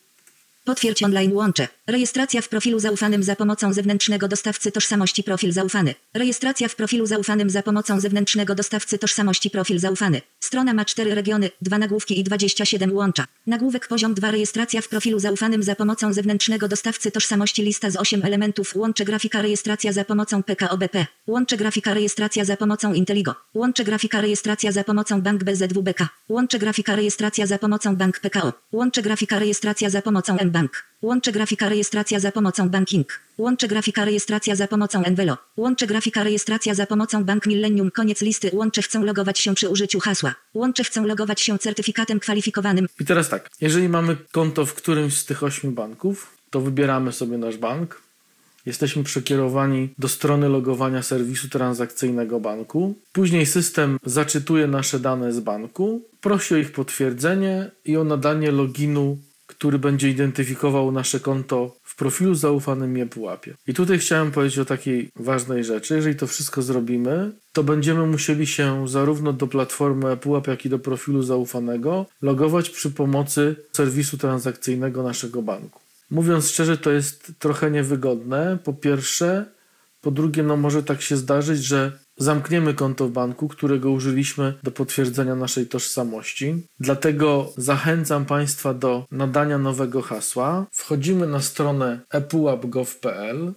Potwierdź 0.65 1.03
online 1.03 1.33
łącze. 1.33 1.69
Rejestracja 1.91 2.43
w 2.43 2.49
profilu 2.49 2.79
zaufanym 2.79 3.23
za 3.23 3.37
pomocą 3.37 3.73
zewnętrznego 3.73 4.29
dostawcy 4.29 4.73
tożsamości 4.73 5.23
profil 5.23 5.53
zaufany. 5.53 5.95
Rejestracja 6.15 6.69
w 6.69 6.77
profilu 6.77 7.07
zaufanym 7.07 7.51
za 7.51 7.63
pomocą 7.63 8.01
zewnętrznego 8.01 8.55
dostawcy 8.55 8.99
tożsamości 8.99 9.51
profil 9.51 9.79
zaufany. 9.79 10.21
Strona 10.41 10.75
ma 10.75 10.85
4 10.85 11.15
regiony, 11.15 11.51
2 11.63 11.79
nagłówki 11.79 12.21
i 12.21 12.25
27 12.25 12.93
łącza. 12.93 13.27
Nagłówek 13.47 13.89
poziom 13.89 14.15
2 14.15 14.31
rejestracja 14.31 14.81
w 14.81 14.89
profilu 14.89 15.19
zaufanym 15.19 15.63
za 15.63 15.75
pomocą 15.75 16.13
zewnętrznego 16.13 16.69
dostawcy 16.69 17.11
tożsamości 17.11 17.63
lista 17.63 17.91
z 17.91 17.97
8 17.97 18.25
elementów 18.25 18.77
łącze 18.77 19.05
grafika 19.05 19.43
rejestracja 19.43 19.93
za 19.93 20.05
pomocą 20.05 20.43
PKOBP. 20.43 21.07
Łącze 21.27 21.57
grafika 21.57 21.95
rejestracja 21.95 22.45
za 22.45 22.57
pomocą 22.57 22.93
Inteligo. 22.93 23.35
Łącze 23.55 23.85
grafika 23.85 24.21
rejestracja 24.21 24.73
za 24.73 24.85
pomocą 24.85 25.23
Bank 25.23 25.45
BZWBK. 25.45 26.09
Łącze 26.29 26.59
grafika 26.59 26.97
rejestracja 26.97 27.47
za 27.47 27.59
pomocą 27.59 27.97
Bank 27.97 28.21
PKO. 28.21 28.53
Łącze 28.73 29.03
grafika 29.03 29.39
rejestracja 29.39 29.91
za 29.91 30.03
pomocą 30.03 30.37
mBank. 30.45 30.85
Łącze 31.03 31.33
grafika 31.33 31.69
rejestracja 31.69 31.80
za 32.19 32.33
pomocą 32.33 32.69
Banking. 32.69 33.21
Łącze 33.39 33.69
grafika 33.69 34.05
rejestracja 34.05 34.57
za 34.57 34.69
pomocą 34.69 35.05
Envelo. 35.05 35.37
Łącze 35.57 35.87
grafika 35.87 36.25
rejestracja 36.25 36.75
za 36.75 36.87
pomocą 36.87 37.25
Bank 37.25 37.47
Millennium. 37.47 37.91
Koniec 37.91 38.23
listy. 38.23 38.51
Łącze 38.53 38.83
chcą 38.83 39.05
logować 39.05 39.39
się 39.39 39.55
przy 39.55 39.69
użyciu 39.69 40.01
hasła. 40.01 40.35
Łącze 40.55 40.85
chcą 40.85 41.07
logować 41.07 41.41
się 41.41 41.59
certyfikatem 41.59 42.21
kwalifikowanym. 42.21 42.87
I 43.01 43.05
teraz 43.05 43.29
tak, 43.29 43.51
jeżeli 43.61 43.89
mamy 43.89 44.17
konto 44.33 44.67
w 44.67 44.75
którymś 44.75 45.17
z 45.17 45.25
tych 45.25 45.43
ośmiu 45.43 45.71
banków, 45.71 46.37
to 46.51 46.61
wybieramy 46.61 47.13
sobie 47.13 47.39
nasz 47.39 47.57
bank. 47.57 48.03
Jesteśmy 48.67 49.05
przekierowani 49.05 49.95
do 49.99 50.09
strony 50.09 50.49
logowania 50.49 51.03
serwisu 51.03 51.49
transakcyjnego 51.49 52.41
banku. 52.41 52.95
Później 53.13 53.47
system 53.47 53.99
zaczytuje 54.05 54.67
nasze 54.67 55.01
dane 55.01 55.33
z 55.33 55.41
banku, 55.41 56.03
prosi 56.21 56.55
o 56.55 56.57
ich 56.57 56.73
potwierdzenie 56.73 57.71
i 57.85 57.97
o 57.97 58.05
nadanie 58.05 58.51
loginu, 58.51 59.19
który 59.51 59.79
będzie 59.79 60.09
identyfikował 60.09 60.93
nasze 60.93 61.21
konto 61.21 61.77
w 61.83 61.97
profilu 61.97 62.35
zaufanym 62.35 62.99
i 62.99 63.01
ePUAP-ie. 63.01 63.57
I 63.67 63.75
tutaj 63.75 63.99
chciałem 63.99 64.31
powiedzieć 64.31 64.59
o 64.59 64.65
takiej 64.65 65.11
ważnej 65.17 65.65
rzeczy. 65.65 65.95
Jeżeli 65.95 66.17
to 66.17 66.27
wszystko 66.27 66.63
zrobimy, 66.63 67.33
to 67.53 67.65
będziemy 67.65 68.07
musieli 68.07 68.47
się 68.47 68.89
zarówno 68.89 69.33
do 69.33 69.47
platformy 69.47 70.11
ePUAP, 70.11 70.47
jak 70.47 70.67
i 70.67 70.69
do 70.69 70.79
profilu 70.79 71.23
zaufanego 71.23 72.07
logować 72.23 72.71
przy 72.71 72.91
pomocy 72.91 73.57
serwisu 73.73 74.19
transakcyjnego 74.19 75.03
naszego 75.03 75.43
banku. 75.43 75.81
Mówiąc 76.11 76.49
szczerze, 76.51 76.79
to 76.79 76.91
jest 76.91 77.33
trochę 77.39 77.71
niewygodne. 77.71 78.59
Po 78.65 78.73
pierwsze, 78.73 79.45
po 80.01 80.11
drugie, 80.11 80.43
no 80.43 80.57
może 80.57 80.83
tak 80.83 81.03
się 81.03 81.17
zdarzyć, 81.17 81.65
że 81.65 81.99
zamkniemy 82.21 82.75
konto 82.75 83.09
w 83.09 83.11
banku, 83.11 83.49
którego 83.49 83.91
użyliśmy 83.91 84.55
do 84.63 84.71
potwierdzenia 84.71 85.35
naszej 85.35 85.67
tożsamości. 85.67 86.55
Dlatego 86.81 87.53
zachęcam 87.57 88.27
Państwa 88.27 88.75
do 88.75 89.05
nadania 89.11 89.59
nowego 89.59 90.03
hasła. 90.03 90.67
Wchodzimy 90.73 91.27
na 91.27 91.41
stronę 91.41 92.01
epuap.gov.pl. 92.11 93.53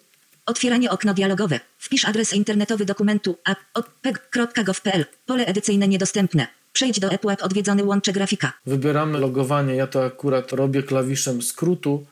Otwieranie 0.45 0.91
okno 0.91 1.13
dialogowe. 1.13 1.59
Wpisz 1.77 2.05
adres 2.05 2.33
internetowy 2.33 2.85
dokumentu 2.85 3.37
app.gov.pl. 3.45 5.05
Pole 5.25 5.45
edycyjne 5.45 5.87
niedostępne. 5.87 6.47
Przejdź 6.73 6.99
do 6.99 7.11
ePUAP 7.11 7.43
odwiedzony 7.43 7.83
łącze 7.83 8.13
grafika. 8.13 8.53
Wybieramy 8.65 9.19
logowanie. 9.19 9.75
Ja 9.75 9.87
to 9.87 10.05
akurat 10.05 10.53
robię 10.53 10.83
klawiszem 10.83 11.41
skrótu. 11.41 12.05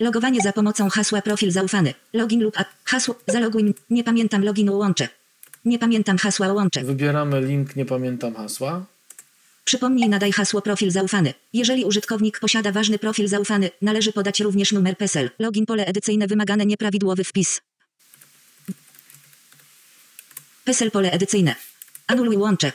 Logowanie 0.00 0.40
za 0.40 0.52
pomocą 0.52 0.88
hasła 0.88 1.22
profil 1.22 1.50
zaufany. 1.50 1.94
Login 2.12 2.42
lub 2.42 2.60
app. 2.60 2.68
Hasło. 2.84 3.14
Zaloguj. 3.26 3.74
Nie 3.90 4.04
pamiętam 4.04 4.44
loginu 4.44 4.78
łącze. 4.78 5.08
Nie 5.64 5.78
pamiętam 5.78 6.18
hasła 6.18 6.52
łącze. 6.52 6.84
Wybieramy 6.84 7.40
link, 7.40 7.76
nie 7.76 7.84
pamiętam 7.84 8.34
hasła. 8.34 8.84
Przypomnij 9.64 10.08
nadaj 10.08 10.32
hasło 10.32 10.62
profil 10.62 10.90
zaufany. 10.90 11.34
Jeżeli 11.52 11.84
użytkownik 11.84 12.40
posiada 12.40 12.72
ważny 12.72 12.98
profil 12.98 13.28
zaufany, 13.28 13.70
należy 13.82 14.12
podać 14.12 14.40
również 14.40 14.72
numer 14.72 14.96
PESEL. 14.96 15.30
Login 15.38 15.66
pole 15.66 15.86
edycyjne 15.86 16.26
wymagane 16.26 16.66
nieprawidłowy 16.66 17.24
wpis. 17.24 17.60
PESEL 20.64 20.90
pole 20.90 21.12
edycyjne. 21.12 21.54
Anuluj 22.06 22.36
łącze. 22.36 22.72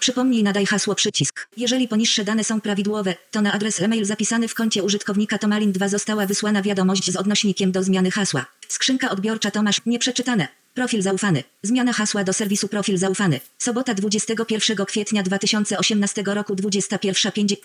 Przypomnij 0.00 0.42
nadaj 0.42 0.66
hasło 0.66 0.94
przycisk. 0.94 1.48
Jeżeli 1.56 1.88
poniższe 1.88 2.24
dane 2.24 2.44
są 2.44 2.60
prawidłowe, 2.60 3.14
to 3.30 3.42
na 3.42 3.52
adres 3.52 3.80
e-mail 3.80 4.04
zapisany 4.04 4.48
w 4.48 4.54
koncie 4.54 4.82
użytkownika 4.82 5.38
Tomalin 5.38 5.72
2 5.72 5.88
została 5.88 6.26
wysłana 6.26 6.62
wiadomość 6.62 7.12
z 7.12 7.16
odnośnikiem 7.16 7.72
do 7.72 7.82
zmiany 7.82 8.10
hasła. 8.10 8.46
Skrzynka 8.68 9.10
odbiorcza 9.10 9.50
Tomasz 9.50 9.80
nieprzeczytane. 9.86 10.48
Profil 10.74 11.02
zaufany. 11.02 11.44
Zmiana 11.62 11.92
hasła 11.92 12.24
do 12.24 12.32
serwisu 12.32 12.68
Profil 12.68 12.98
zaufany. 12.98 13.40
Sobota 13.58 13.94
21 13.94 14.86
kwietnia 14.86 15.22
2018 15.22 16.22
roku 16.26 16.54
21.50. 16.54 17.56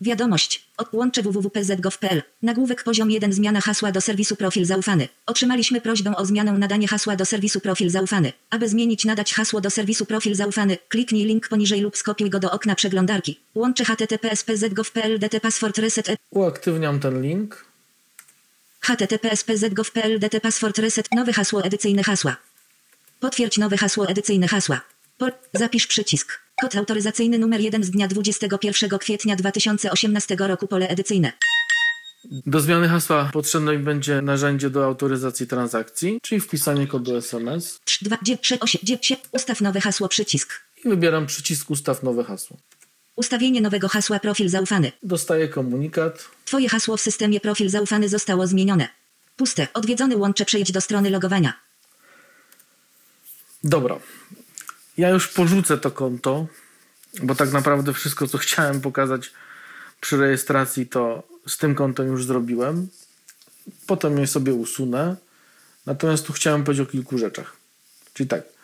Wiadomość. 0.00 0.64
Od 0.76 0.94
łącze 0.94 1.22
www.pz.gov.pl. 1.22 2.22
Nagłówek 2.42 2.84
poziom 2.84 3.10
1 3.10 3.32
zmiana 3.32 3.60
hasła 3.60 3.92
do 3.92 4.00
serwisu 4.00 4.36
Profil 4.36 4.64
zaufany. 4.64 5.08
Otrzymaliśmy 5.26 5.80
prośbę 5.80 6.16
o 6.16 6.26
zmianę 6.26 6.52
nadanie 6.52 6.88
hasła 6.88 7.16
do 7.16 7.26
serwisu 7.26 7.60
Profil 7.60 7.90
zaufany. 7.90 8.32
Aby 8.50 8.68
zmienić 8.68 9.04
nadać 9.04 9.34
hasło 9.34 9.60
do 9.60 9.70
serwisu 9.70 10.06
Profil 10.06 10.34
zaufany, 10.34 10.78
kliknij 10.88 11.24
link 11.24 11.48
poniżej 11.48 11.80
lub 11.80 11.96
skopiuj 11.96 12.30
go 12.30 12.38
do 12.38 12.50
okna 12.50 12.74
przeglądarki. 12.74 13.40
Łącze 13.54 13.84
https 13.84 14.44
pz.gov.pl 14.44 15.18
dt 15.18 15.40
password 15.40 15.78
reset 15.78 16.08
e- 16.08 16.16
Uaktywniam 16.30 17.00
ten 17.00 17.22
link. 17.22 17.64
https 18.80 19.44
pz.gov.pl 19.44 20.18
dt 20.18 20.40
password 20.42 20.78
reset 20.78 21.08
nowe 21.14 21.32
hasło 21.32 21.64
edycyjne 21.64 22.02
hasła. 22.02 22.36
Potwierdź 23.20 23.58
nowe 23.58 23.76
hasło 23.76 24.08
edycyjne 24.08 24.48
hasła. 24.48 24.80
Zapisz 25.54 25.86
przycisk. 25.86 26.40
Kod 26.60 26.76
autoryzacyjny 26.76 27.38
numer 27.38 27.60
1 27.60 27.84
z 27.84 27.90
dnia 27.90 28.08
21 28.08 28.98
kwietnia 28.98 29.36
2018 29.36 30.36
roku 30.38 30.66
pole 30.66 30.88
edycyjne. 30.88 31.32
Do 32.46 32.60
zmiany 32.60 32.88
hasła 32.88 33.30
potrzebne 33.32 33.76
mi 33.76 33.84
będzie 33.84 34.22
narzędzie 34.22 34.70
do 34.70 34.84
autoryzacji 34.84 35.46
transakcji, 35.46 36.18
czyli 36.22 36.40
wpisanie 36.40 36.86
kodu 36.86 37.16
SMS. 37.16 37.80
3, 37.84 38.04
2, 38.04 38.18
9, 38.22 38.46
6, 38.46 38.62
8, 38.62 38.80
9, 38.84 39.06
7. 39.06 39.24
Ustaw 39.32 39.60
nowe 39.60 39.80
hasło 39.80 40.08
przycisk. 40.08 40.60
I 40.84 40.88
wybieram 40.88 41.26
przycisk 41.26 41.70
ustaw 41.70 42.02
nowe 42.02 42.24
hasło. 42.24 42.56
Ustawienie 43.16 43.60
nowego 43.60 43.88
hasła 43.88 44.18
profil 44.20 44.48
zaufany. 44.48 44.92
Dostaję 45.02 45.48
komunikat. 45.48 46.28
Twoje 46.44 46.68
hasło 46.68 46.96
w 46.96 47.00
systemie 47.00 47.40
profil 47.40 47.68
zaufany 47.68 48.08
zostało 48.08 48.46
zmienione. 48.46 48.88
Puste. 49.36 49.68
Odwiedzony 49.74 50.16
łącze 50.16 50.44
przejdź 50.44 50.72
do 50.72 50.80
strony 50.80 51.10
logowania. 51.10 51.52
Dobra. 53.66 53.98
Ja 54.96 55.10
już 55.10 55.28
porzucę 55.28 55.78
to 55.78 55.90
konto, 55.90 56.46
bo 57.22 57.34
tak 57.34 57.52
naprawdę 57.52 57.92
wszystko, 57.92 58.26
co 58.26 58.38
chciałem 58.38 58.80
pokazać 58.80 59.32
przy 60.00 60.16
rejestracji, 60.16 60.86
to 60.86 61.22
z 61.46 61.58
tym 61.58 61.74
kontem 61.74 62.06
już 62.06 62.24
zrobiłem. 62.24 62.88
Potem 63.86 64.18
je 64.18 64.26
sobie 64.26 64.54
usunę. 64.54 65.16
Natomiast 65.86 66.26
tu 66.26 66.32
chciałem 66.32 66.64
powiedzieć 66.64 66.88
o 66.88 66.92
kilku 66.92 67.18
rzeczach. 67.18 67.56
Czyli 68.14 68.28
tak. 68.28 68.55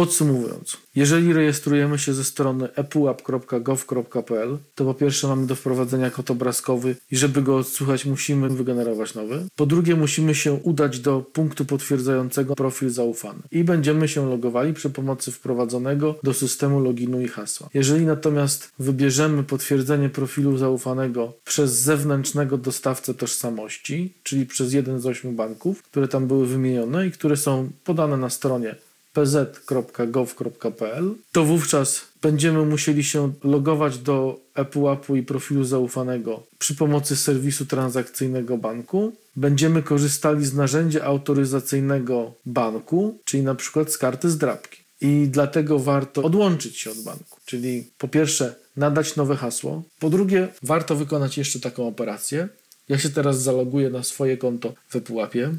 Podsumowując, 0.00 0.76
jeżeli 0.94 1.32
rejestrujemy 1.32 1.98
się 1.98 2.14
ze 2.14 2.24
strony 2.24 2.68
epuap.gov.pl, 2.74 4.58
to 4.74 4.84
po 4.84 4.94
pierwsze 4.94 5.28
mamy 5.28 5.46
do 5.46 5.54
wprowadzenia 5.54 6.10
kod 6.10 6.30
obrazkowy 6.30 6.96
i 7.10 7.16
żeby 7.16 7.42
go 7.42 7.56
odsłuchać 7.56 8.04
musimy 8.04 8.48
wygenerować 8.48 9.14
nowy. 9.14 9.46
Po 9.56 9.66
drugie 9.66 9.96
musimy 9.96 10.34
się 10.34 10.52
udać 10.52 11.00
do 11.00 11.20
punktu 11.20 11.64
potwierdzającego 11.64 12.54
profil 12.54 12.90
zaufany 12.90 13.42
i 13.50 13.64
będziemy 13.64 14.08
się 14.08 14.28
logowali 14.28 14.74
przy 14.74 14.90
pomocy 14.90 15.32
wprowadzonego 15.32 16.14
do 16.22 16.34
systemu 16.34 16.80
loginu 16.80 17.20
i 17.20 17.28
hasła. 17.28 17.68
Jeżeli 17.74 18.06
natomiast 18.06 18.72
wybierzemy 18.78 19.42
potwierdzenie 19.42 20.08
profilu 20.08 20.56
zaufanego 20.56 21.32
przez 21.44 21.78
zewnętrznego 21.78 22.58
dostawcę 22.58 23.14
tożsamości, 23.14 24.14
czyli 24.22 24.46
przez 24.46 24.72
jeden 24.72 25.00
z 25.00 25.06
ośmiu 25.06 25.32
banków, 25.32 25.82
które 25.82 26.08
tam 26.08 26.26
były 26.26 26.46
wymienione 26.46 27.06
i 27.06 27.10
które 27.10 27.36
są 27.36 27.70
podane 27.84 28.16
na 28.16 28.30
stronie 28.30 28.74
pz.gov.pl, 29.12 31.14
to 31.32 31.44
wówczas 31.44 32.00
będziemy 32.22 32.66
musieli 32.66 33.04
się 33.04 33.32
logować 33.44 33.98
do 33.98 34.40
ePUAP-u 34.54 35.16
i 35.16 35.22
profilu 35.22 35.64
zaufanego 35.64 36.42
przy 36.58 36.74
pomocy 36.74 37.16
serwisu 37.16 37.66
transakcyjnego 37.66 38.58
banku. 38.58 39.12
Będziemy 39.36 39.82
korzystali 39.82 40.46
z 40.46 40.54
narzędzia 40.54 41.04
autoryzacyjnego 41.04 42.34
banku, 42.46 43.18
czyli 43.24 43.42
na 43.42 43.54
przykład 43.54 43.92
z 43.92 43.98
karty 43.98 44.30
zdrabki. 44.30 44.80
I 45.00 45.28
dlatego 45.28 45.78
warto 45.78 46.22
odłączyć 46.22 46.78
się 46.78 46.90
od 46.90 47.02
banku, 47.02 47.38
czyli 47.44 47.90
po 47.98 48.08
pierwsze 48.08 48.54
nadać 48.76 49.16
nowe 49.16 49.36
hasło, 49.36 49.82
po 49.98 50.10
drugie 50.10 50.48
warto 50.62 50.96
wykonać 50.96 51.38
jeszcze 51.38 51.60
taką 51.60 51.88
operację. 51.88 52.48
Ja 52.88 52.98
się 52.98 53.10
teraz 53.10 53.42
zaloguję 53.42 53.90
na 53.90 54.02
swoje 54.02 54.36
konto 54.36 54.74
w 54.88 54.96
ePUAP-ie. 54.96 55.54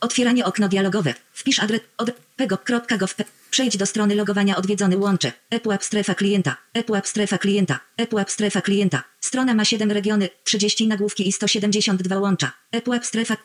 Otwieranie 0.00 0.44
okno 0.44 0.68
dialogowe. 0.68 1.14
Wpisz 1.32 1.58
adres 1.58 1.80
od 1.98 2.10
pego.gov. 2.36 3.14
Przejdź 3.50 3.76
do 3.76 3.86
strony 3.86 4.14
logowania 4.14 4.56
odwiedzony 4.56 4.96
łącze. 4.96 5.32
ePUAP 5.50 5.84
strefa 5.84 6.14
klienta. 6.14 6.56
ePUAP 6.74 7.08
strefa 7.08 7.38
klienta. 7.38 7.80
ePUAP 7.96 8.30
strefa 8.30 8.60
klienta. 8.60 9.04
Strona 9.20 9.54
ma 9.54 9.64
7 9.64 9.90
regiony, 9.92 10.28
30 10.44 10.86
nagłówki 10.88 11.28
i 11.28 11.32
172 11.32 12.18
łącza. 12.18 12.52
ePUAP 12.72 13.06
strefa. 13.06 13.36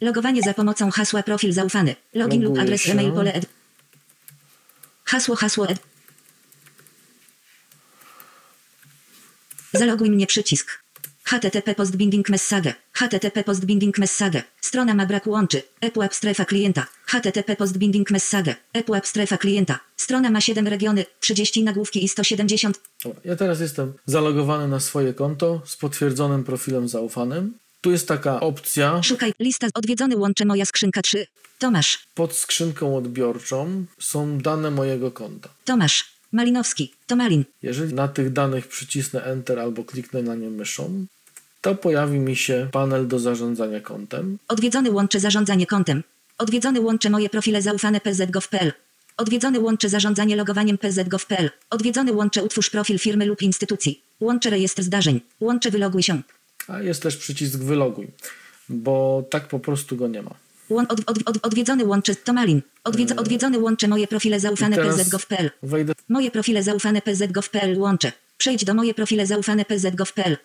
Logowanie 0.00 0.42
za 0.42 0.54
pomocą 0.54 0.90
hasła 0.90 1.22
profil 1.22 1.52
zaufany. 1.52 1.96
Login 2.14 2.42
lub 2.42 2.58
adres 2.58 2.82
się. 2.82 2.92
e-mail 2.92 3.12
pole 3.12 3.34
ed. 3.34 3.46
Hasło 5.04 5.36
hasło 5.36 5.68
ed. 5.68 5.78
Zaloguj 9.72 10.10
mnie 10.10 10.26
przycisk. 10.26 10.82
HTTP 11.28 11.74
postbinding 11.74 12.28
message. 12.28 12.74
HTTP 12.94 13.44
postbinding 13.44 13.98
message. 13.98 14.42
Strona 14.60 14.94
ma 14.94 15.06
brak 15.06 15.26
łączy. 15.26 15.62
ePUAP 15.80 16.14
strefa 16.14 16.44
klienta. 16.44 16.86
HTTP 17.06 17.56
postbinding 17.56 18.10
message. 18.10 18.54
ePUAP 18.72 19.06
strefa 19.06 19.36
klienta. 19.36 19.80
Strona 19.96 20.30
ma 20.30 20.40
7 20.40 20.68
regiony, 20.68 21.04
30 21.20 21.64
nagłówki 21.64 22.04
i 22.04 22.08
170. 22.08 22.80
Dobra, 23.04 23.20
ja 23.24 23.36
teraz 23.36 23.60
jestem 23.60 23.92
zalogowany 24.06 24.68
na 24.68 24.80
swoje 24.80 25.14
konto 25.14 25.62
z 25.66 25.76
potwierdzonym 25.76 26.44
profilem 26.44 26.88
zaufanym. 26.88 27.54
Tu 27.80 27.90
jest 27.90 28.08
taka 28.08 28.40
opcja 28.40 29.02
Szukaj 29.02 29.32
lista 29.38 29.66
odwiedzony 29.74 30.16
łącze 30.16 30.44
moja 30.44 30.64
skrzynka 30.64 31.02
3. 31.02 31.26
Tomasz. 31.58 31.98
pod 32.14 32.34
skrzynką 32.34 32.96
odbiorczą 32.96 33.84
są 34.00 34.38
dane 34.38 34.70
mojego 34.70 35.10
konta. 35.10 35.48
Tomasz. 35.64 36.04
Malinowski. 36.32 36.92
Tomalin. 37.06 37.44
Jeżeli 37.62 37.94
na 37.94 38.08
tych 38.08 38.32
danych 38.32 38.68
przycisnę 38.68 39.24
Enter 39.24 39.58
albo 39.58 39.84
kliknę 39.84 40.22
na 40.22 40.34
nie 40.34 40.50
myszą, 40.50 41.06
to 41.60 41.74
pojawi 41.74 42.18
mi 42.18 42.36
się 42.36 42.68
panel 42.72 43.08
do 43.08 43.18
zarządzania 43.18 43.80
kontem. 43.80 44.38
Odwiedzony 44.48 44.90
łącze 44.90 45.20
zarządzanie 45.20 45.66
kontem. 45.66 46.02
Odwiedzony 46.38 46.80
łącze 46.80 47.10
moje 47.10 47.28
profile 47.28 47.62
zaufane 47.62 48.00
pz.gov.pl. 48.00 48.72
Odwiedzony 49.16 49.60
łącze 49.60 49.88
zarządzanie 49.88 50.36
logowaniem 50.36 50.78
pz.gov.pl. 50.78 51.50
Odwiedzony 51.70 52.12
łącze 52.12 52.44
utwórz 52.44 52.70
profil 52.70 52.98
firmy 52.98 53.26
lub 53.26 53.42
instytucji. 53.42 54.02
Łącze 54.20 54.50
rejestr 54.50 54.82
zdarzeń. 54.82 55.20
Łącze 55.40 55.70
wyloguj 55.70 56.02
się. 56.02 56.22
A 56.68 56.82
jest 56.82 57.02
też 57.02 57.16
przycisk 57.16 57.58
wyloguj, 57.58 58.08
bo 58.68 59.24
tak 59.30 59.48
po 59.48 59.58
prostu 59.58 59.96
go 59.96 60.08
nie 60.08 60.22
ma. 60.22 60.34
Łą, 60.70 60.82
od, 60.88 61.00
od, 61.06 61.18
od, 61.26 61.38
odwiedzony 61.42 61.84
łącze 61.84 62.14
Tomalin. 62.14 62.62
Odwiedz, 62.84 63.12
odwiedzony 63.12 63.58
łącze 63.58 63.88
moje 63.88 64.06
profile 64.06 64.40
zaufane 64.40 64.76
pzgov.pl. 64.76 65.50
Wejdę 65.62 65.92
Moje 66.08 66.30
profile 66.30 66.62
zaufane 66.62 67.02
pzgov.pl 67.02 67.78
łącze. 67.78 68.12
Przejdź 68.38 68.64
do 68.64 68.74
moje 68.74 68.94
profile 68.94 69.26
zaufane 69.26 69.64
pzgov.pl. 69.64 70.36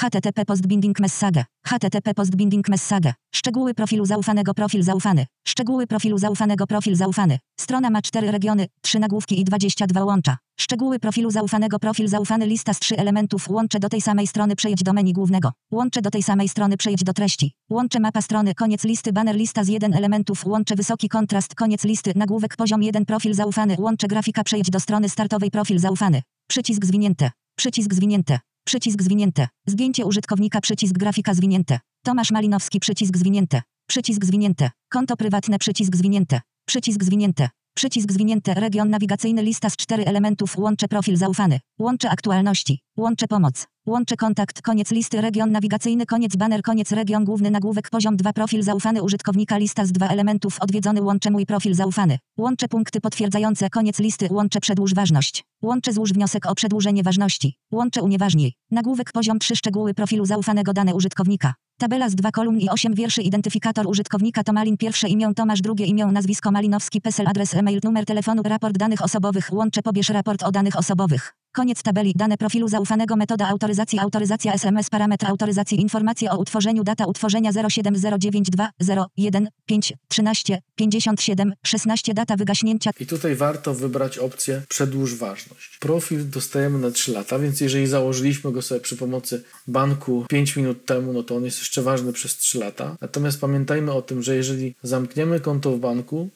HTTP 0.00 0.44
postbinding 0.44 1.00
message. 1.00 1.44
HTTP 1.66 2.14
postbinding 2.14 2.68
message. 2.68 3.14
Szczegóły 3.34 3.74
profilu 3.74 4.06
zaufanego 4.06 4.54
profil 4.54 4.82
zaufany. 4.82 5.26
Szczegóły 5.46 5.86
profilu 5.86 6.18
zaufanego 6.18 6.66
profil 6.66 6.96
zaufany. 6.96 7.38
Strona 7.60 7.90
ma 7.90 8.02
4 8.02 8.30
regiony, 8.30 8.66
3 8.82 8.98
nagłówki 8.98 9.40
i 9.40 9.44
22 9.44 10.04
łącza. 10.04 10.36
Szczegóły 10.60 10.98
profilu 10.98 11.30
zaufanego 11.30 11.78
profil 11.78 12.08
zaufany 12.08 12.46
lista 12.46 12.74
z 12.74 12.78
3 12.78 12.96
elementów. 12.96 13.50
Łącze 13.50 13.80
do 13.80 13.88
tej 13.88 14.00
samej 14.00 14.26
strony 14.26 14.56
przejdź 14.56 14.82
do 14.82 14.92
menu 14.92 15.12
głównego. 15.12 15.52
Łącze 15.72 16.02
do 16.02 16.10
tej 16.10 16.22
samej 16.22 16.48
strony 16.48 16.76
przejdź 16.76 17.04
do 17.04 17.12
treści. 17.12 17.52
Łącze 17.70 18.00
mapa 18.00 18.22
strony 18.22 18.54
koniec 18.54 18.84
listy 18.84 19.12
banner 19.12 19.36
lista 19.36 19.64
z 19.64 19.68
1 19.68 19.94
elementów. 19.94 20.46
Łącze 20.46 20.74
wysoki 20.76 21.08
kontrast 21.08 21.54
koniec 21.54 21.84
listy 21.84 22.12
nagłówek 22.16 22.56
poziom 22.56 22.82
1 22.82 23.04
profil 23.04 23.34
zaufany. 23.34 23.76
Łącze 23.78 24.08
grafika 24.08 24.44
przejdź 24.44 24.70
do 24.70 24.80
strony 24.80 25.08
startowej 25.08 25.50
profil 25.50 25.78
zaufany. 25.78 26.22
Przycisk 26.46 26.84
zwinięte. 26.84 27.30
Przycisk 27.56 27.94
zwinięte. 27.94 28.38
Przycisk 28.70 29.02
zwinięte. 29.02 29.48
Zgięcie 29.66 30.06
użytkownika 30.06 30.60
przycisk 30.60 30.98
grafika 30.98 31.34
zwinięte. 31.34 31.78
Tomasz 32.04 32.30
Malinowski 32.30 32.80
przycisk 32.80 33.16
zwinięte. 33.16 33.62
Przycisk 33.86 34.24
zwinięte. 34.24 34.70
Konto 34.90 35.16
prywatne 35.16 35.58
przycisk 35.58 35.96
zwinięte. 35.96 36.40
Przycisk 36.66 37.04
zwinięte. 37.04 37.48
Przycisk 37.74 38.12
zwinięte. 38.12 38.54
Region 38.54 38.90
nawigacyjny 38.90 39.42
lista 39.42 39.70
z 39.70 39.76
4 39.76 40.04
elementów. 40.04 40.58
Łącze 40.58 40.88
profil 40.88 41.16
zaufany. 41.16 41.60
Łącze 41.78 42.10
aktualności. 42.10 42.80
Łącze 42.96 43.28
pomoc. 43.28 43.66
Łącze 43.86 44.16
kontakt. 44.16 44.62
Koniec 44.62 44.90
listy. 44.90 45.20
Region 45.20 45.52
nawigacyjny. 45.52 46.06
Koniec 46.06 46.36
banner. 46.36 46.62
Koniec 46.62 46.92
region 46.92 47.24
główny 47.24 47.50
nagłówek. 47.50 47.90
Poziom 47.90 48.16
2 48.16 48.32
profil 48.32 48.62
zaufany 48.62 49.02
użytkownika. 49.02 49.58
Lista 49.58 49.86
z 49.86 49.92
2 49.92 50.08
elementów. 50.08 50.56
Odwiedzony. 50.60 51.02
Łącze 51.02 51.30
mój 51.30 51.46
profil 51.46 51.74
zaufany. 51.74 52.18
Łącze 52.38 52.68
punkty 52.68 53.00
potwierdzające. 53.00 53.70
Koniec 53.70 53.98
listy. 53.98 54.28
Łącze 54.30 54.60
przedłuż 54.60 54.94
ważność. 54.94 55.44
Łącze 55.62 55.92
złóż 55.92 56.12
wniosek 56.12 56.46
o 56.46 56.54
przedłużenie 56.54 57.02
ważności. 57.02 57.54
Łącze 57.72 58.02
unieważnij. 58.02 58.52
Nagłówek 58.70 59.12
poziom 59.12 59.38
3 59.38 59.56
szczegóły 59.56 59.94
profilu 59.94 60.24
zaufanego 60.26 60.72
dane 60.72 60.94
użytkownika. 60.94 61.54
Tabela 61.80 62.08
z 62.08 62.14
2 62.14 62.30
kolumn 62.30 62.58
i 62.58 62.68
8 62.68 62.94
wierszy 62.94 63.22
identyfikator 63.22 63.86
użytkownika 63.86 64.44
to 64.44 64.52
Malin 64.52 64.76
pierwsze 64.76 65.08
imię 65.08 65.32
Tomasz 65.36 65.60
drugie 65.60 65.86
imię 65.86 66.06
nazwisko 66.06 66.50
Malinowski 66.50 67.00
PESEL 67.00 67.28
adres 67.28 67.54
e-mail 67.54 67.80
numer 67.84 68.04
telefonu 68.04 68.42
raport 68.44 68.78
danych 68.78 69.02
osobowych 69.02 69.52
łącze 69.52 69.82
pobierz 69.82 70.08
raport 70.08 70.42
o 70.42 70.50
danych 70.50 70.76
osobowych. 70.76 71.39
Koniec 71.52 71.82
tabeli 71.82 72.12
dane 72.16 72.36
profilu 72.36 72.68
zaufanego 72.68 73.16
metoda 73.16 73.48
autoryzacji 73.48 73.98
autoryzacja 73.98 74.52
SMS 74.52 74.90
parametr 74.90 75.26
autoryzacji 75.26 75.80
informacje 75.80 76.30
o 76.30 76.38
utworzeniu 76.38 76.84
data 76.84 77.06
utworzenia 77.06 77.50
07092 77.68 78.70
01 79.16 79.48
5 79.66 79.92
13 80.08 80.62
57 80.76 81.52
16 81.66 82.14
data 82.14 82.36
wygaśnięcia 82.36 82.90
I 83.00 83.06
tutaj 83.06 83.34
warto 83.34 83.74
wybrać 83.74 84.18
opcję 84.18 84.62
przedłuż 84.68 85.14
ważność. 85.14 85.78
Profil 85.80 86.30
dostajemy 86.30 86.78
na 86.78 86.90
3 86.90 87.12
lata, 87.12 87.38
więc 87.38 87.60
jeżeli 87.60 87.86
założyliśmy 87.86 88.52
go 88.52 88.62
sobie 88.62 88.80
przy 88.80 88.96
pomocy 88.96 89.44
banku 89.66 90.24
5 90.28 90.56
minut 90.56 90.86
temu, 90.86 91.12
no 91.12 91.22
to 91.22 91.36
on 91.36 91.44
jest 91.44 91.58
jeszcze 91.58 91.82
ważny 91.82 92.12
przez 92.12 92.36
3 92.36 92.58
lata. 92.58 92.96
Natomiast 93.00 93.40
pamiętajmy 93.40 93.92
o 93.92 94.02
tym, 94.02 94.22
że 94.22 94.36
jeżeli 94.36 94.74
zamkniemy 94.82 95.40
konto 95.40 95.70
w 95.72 95.78
banku, 95.78 96.28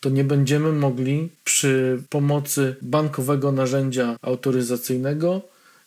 to 0.00 0.08
nie 0.08 0.24
będziemy 0.24 0.72
mogli 0.72 1.28
przy 1.44 2.02
pomocy 2.10 2.76
bankowego 2.82 3.52
narzędzia 3.52 4.16
autoryzacyjnego 4.22 5.42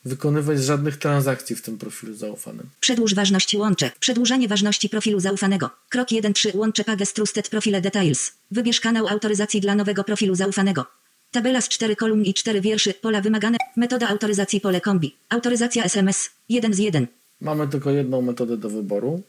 wykonywać 0.06 0.64
żadnych 0.64 0.98
transakcji 0.98 1.56
w 1.56 1.62
tym 1.62 1.78
profilu 1.78 2.14
zaufanym. 2.14 2.70
Przedłuż 2.80 3.16
ważność 3.16 3.56
łącze. 3.56 3.92
Przedłużanie 4.00 4.48
ważności 4.48 4.90
profilu 4.90 5.20
zaufanego. 5.20 5.70
Krok 5.90 6.10
1.3 6.10 6.56
Łącze 6.58 6.84
Pages 6.84 7.14
Trusted 7.14 7.50
Profile 7.50 7.82
Details. 7.82 8.32
Wybierz 8.52 8.80
kanał 8.80 9.08
autoryzacji 9.08 9.62
dla 9.62 9.76
nowego 9.76 10.04
profilu 10.04 10.36
zaufanego. 10.36 10.86
Tabela 11.32 11.62
z 11.62 11.70
4 11.70 11.96
kolumn 11.96 12.24
i 12.24 12.34
4 12.34 12.62
wierszy. 12.62 12.94
Pola 12.94 13.22
wymagane. 13.22 13.58
Metoda 13.78 14.08
autoryzacji 14.08 14.62
pole 14.62 14.82
kombi. 14.82 15.16
Autoryzacja 15.30 15.84
SMS. 15.84 16.30
1 16.50 16.74
z 16.74 16.80
1. 16.80 17.08
Mamy 17.42 17.68
tylko 17.68 17.92
jedną 17.92 18.22
metodę 18.22 18.58
do 18.58 18.70
wyboru. 18.70 19.22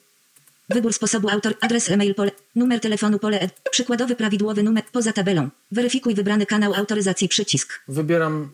Wybór 0.68 0.92
sposobu 0.92 1.28
autor, 1.28 1.54
adres 1.60 1.90
e-mail 1.90 2.14
pole, 2.14 2.30
numer 2.54 2.80
telefonu 2.80 3.18
pole, 3.18 3.40
ed, 3.40 3.52
przykładowy 3.70 4.16
prawidłowy 4.16 4.62
numer, 4.62 4.84
poza 4.92 5.12
tabelą. 5.12 5.50
Weryfikuj 5.72 6.14
wybrany 6.14 6.46
kanał 6.46 6.74
autoryzacji 6.74 7.28
przycisk. 7.28 7.80
Wybieram 7.88 8.50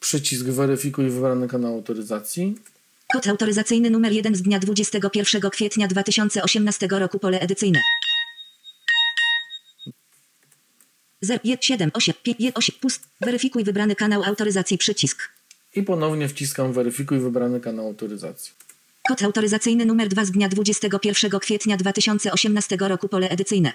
przycisk 0.00 0.44
weryfikuj 0.44 1.10
wybrany 1.10 1.48
kanał 1.48 1.74
autoryzacji. 1.74 2.54
Kod 3.12 3.26
autoryzacyjny 3.26 3.90
numer 3.90 4.12
1 4.12 4.34
z 4.34 4.42
dnia 4.42 4.58
21 4.58 5.50
kwietnia 5.50 5.88
2018 5.88 6.88
roku 6.90 7.18
pole 7.18 7.40
edycyjne. 7.40 7.80
0, 11.20 11.40
7, 11.60 11.90
8, 11.94 12.14
5, 12.22 12.38
8, 12.54 12.76
pust. 12.80 13.02
Weryfikuj 13.20 13.64
wybrany 13.64 13.94
kanał 13.96 14.24
autoryzacji 14.24 14.78
przycisk. 14.78 15.28
I 15.74 15.82
ponownie 15.82 16.28
wciskam 16.28 16.72
weryfikuj 16.72 17.18
wybrany 17.18 17.60
kanał 17.60 17.86
autoryzacji. 17.86 18.52
Kod 19.08 19.22
autoryzacyjny 19.22 19.86
numer 19.86 20.08
2 20.08 20.24
z 20.24 20.30
dnia 20.30 20.48
21 20.48 21.40
kwietnia 21.40 21.76
2018 21.76 22.76
roku 22.80 23.08
pole 23.08 23.28
edycyjne. 23.28 23.72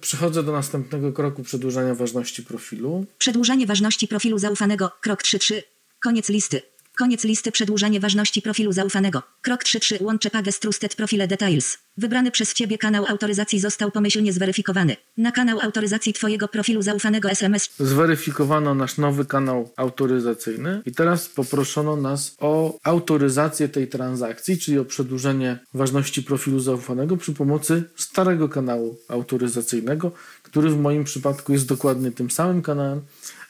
Przechodzę 0.00 0.42
do 0.42 0.52
następnego 0.52 1.12
kroku 1.12 1.42
przedłużania 1.42 1.94
ważności 1.94 2.42
profilu. 2.42 3.06
Przedłużanie 3.18 3.66
ważności 3.66 4.08
profilu 4.08 4.38
zaufanego. 4.38 4.90
Krok 5.00 5.22
3.3. 5.22 5.62
Koniec 6.00 6.28
listy. 6.28 6.62
Koniec 6.96 7.24
listy 7.24 7.52
przedłużanie 7.52 8.00
ważności 8.00 8.42
profilu 8.42 8.72
zaufanego. 8.72 9.22
Krok 9.42 9.64
3.3 9.64 10.02
łącze 10.02 10.30
Pages 10.30 10.60
Trusted 10.60 10.96
Profile 10.96 11.28
Details. 11.28 11.78
Wybrany 11.96 12.30
przez 12.30 12.54
Ciebie 12.54 12.78
kanał 12.78 13.04
autoryzacji 13.08 13.60
został 13.60 13.90
pomyślnie 13.90 14.32
zweryfikowany. 14.32 14.96
Na 15.16 15.32
kanał 15.32 15.60
autoryzacji 15.60 16.12
Twojego 16.12 16.48
profilu 16.48 16.82
zaufanego 16.82 17.30
SMS 17.30 17.70
Zweryfikowano 17.78 18.74
nasz 18.74 18.98
nowy 18.98 19.24
kanał 19.24 19.70
autoryzacyjny 19.76 20.82
i 20.86 20.92
teraz 20.92 21.28
poproszono 21.28 21.96
nas 21.96 22.36
o 22.38 22.78
autoryzację 22.82 23.68
tej 23.68 23.88
transakcji, 23.88 24.58
czyli 24.58 24.78
o 24.78 24.84
przedłużenie 24.84 25.58
ważności 25.74 26.22
profilu 26.22 26.60
zaufanego 26.60 27.16
przy 27.16 27.32
pomocy 27.32 27.84
starego 27.96 28.48
kanału 28.48 28.98
autoryzacyjnego, 29.08 30.12
który 30.42 30.70
w 30.70 30.80
moim 30.80 31.04
przypadku 31.04 31.52
jest 31.52 31.66
dokładnie 31.66 32.10
tym 32.10 32.30
samym 32.30 32.62
kanałem, 32.62 33.00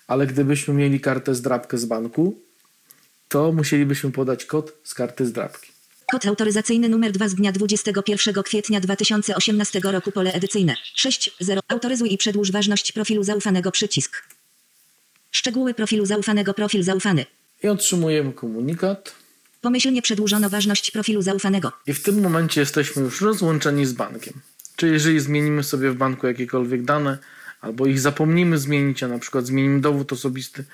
ale 0.06 0.26
gdybyśmy 0.26 0.74
mieli 0.74 1.00
kartę 1.00 1.34
zdrabkę 1.34 1.78
z 1.78 1.84
banku, 1.84 2.43
to 3.28 3.52
musielibyśmy 3.52 4.12
podać 4.12 4.44
kod 4.44 4.72
z 4.84 4.94
karty 4.94 5.26
zdrabki. 5.26 5.72
Kod 6.12 6.26
autoryzacyjny 6.26 6.88
numer 6.88 7.12
2 7.12 7.28
z 7.28 7.34
dnia 7.34 7.52
21 7.52 8.42
kwietnia 8.42 8.80
2018 8.80 9.80
roku 9.84 10.12
pole 10.12 10.32
edycyjne 10.32 10.74
6.0 10.96 11.58
Autoryzuj 11.68 12.12
i 12.12 12.18
przedłuż 12.18 12.52
ważność 12.52 12.92
profilu 12.92 13.22
zaufanego 13.22 13.70
przycisk. 13.70 14.22
Szczegóły 15.30 15.74
profilu 15.74 16.06
zaufanego 16.06 16.54
profil 16.54 16.82
zaufany. 16.82 17.26
I 17.62 17.68
otrzymujemy 17.68 18.32
komunikat. 18.32 19.14
Pomyślnie 19.60 20.02
przedłużono 20.02 20.50
ważność 20.50 20.90
profilu 20.90 21.22
zaufanego. 21.22 21.72
I 21.86 21.94
w 21.94 22.02
tym 22.02 22.22
momencie 22.22 22.60
jesteśmy 22.60 23.02
już 23.02 23.20
rozłączeni 23.20 23.86
z 23.86 23.92
bankiem. 23.92 24.34
Czyli 24.76 24.92
jeżeli 24.92 25.20
zmienimy 25.20 25.62
sobie 25.62 25.90
w 25.90 25.94
banku 25.94 26.26
jakiekolwiek 26.26 26.84
dane, 26.84 27.18
albo 27.60 27.86
ich 27.86 28.00
zapomnimy 28.00 28.58
zmienić, 28.58 29.02
a 29.02 29.08
na 29.08 29.18
przykład 29.18 29.46
zmienimy 29.46 29.80
dowód 29.80 30.12
osobisty, 30.12 30.64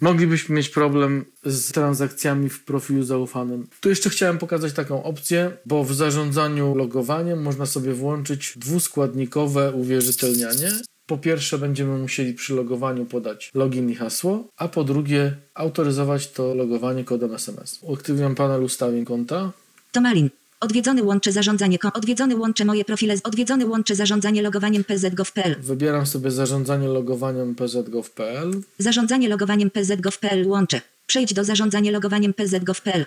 moglibyśmy 0.00 0.56
mieć 0.56 0.68
problem 0.68 1.24
z 1.44 1.72
transakcjami 1.72 2.48
w 2.48 2.64
profilu 2.64 3.02
zaufanym. 3.02 3.68
Tu 3.80 3.88
jeszcze 3.88 4.10
chciałem 4.10 4.38
pokazać 4.38 4.72
taką 4.72 5.02
opcję, 5.02 5.50
bo 5.66 5.84
w 5.84 5.94
zarządzaniu 5.94 6.74
logowaniem 6.74 7.42
można 7.42 7.66
sobie 7.66 7.94
włączyć 7.94 8.52
dwuskładnikowe 8.56 9.72
uwierzytelnianie. 9.72 10.72
Po 11.06 11.18
pierwsze 11.18 11.58
będziemy 11.58 11.98
musieli 11.98 12.34
przy 12.34 12.54
logowaniu 12.54 13.06
podać 13.06 13.50
login 13.54 13.90
i 13.90 13.94
hasło, 13.94 14.48
a 14.56 14.68
po 14.68 14.84
drugie 14.84 15.36
autoryzować 15.54 16.30
to 16.30 16.54
logowanie 16.54 17.04
kodem 17.04 17.34
SMS. 17.34 17.78
Uaktywniam 17.82 18.34
panel 18.34 18.64
ustawień 18.64 19.04
konta. 19.04 19.52
Tomalin. 19.92 20.30
Odwiedzony 20.60 21.02
łącze 21.02 21.32
zarządzanie 21.32 21.78
kom. 21.78 21.90
Odwiedzony 21.94 22.36
łącze 22.36 22.64
moje 22.64 22.84
profile. 22.84 23.16
z- 23.16 23.20
Odwiedzony 23.24 23.66
łącze 23.66 23.94
zarządzanie 23.94 24.42
logowaniem 24.42 24.84
pzgov.pl. 24.84 25.56
Wybieram 25.60 26.06
sobie 26.06 26.30
zarządzanie 26.30 26.88
logowaniem 26.88 27.54
pzgov.pl. 27.54 28.60
Zarządzanie 28.78 29.28
logowaniem 29.28 29.70
pzgov.pl 29.70 30.46
łącze. 30.48 30.80
Przejdź 31.06 31.34
do 31.34 31.44
zarządzanie 31.44 31.90
logowaniem 31.92 32.34
pzgov.pl. 32.34 33.06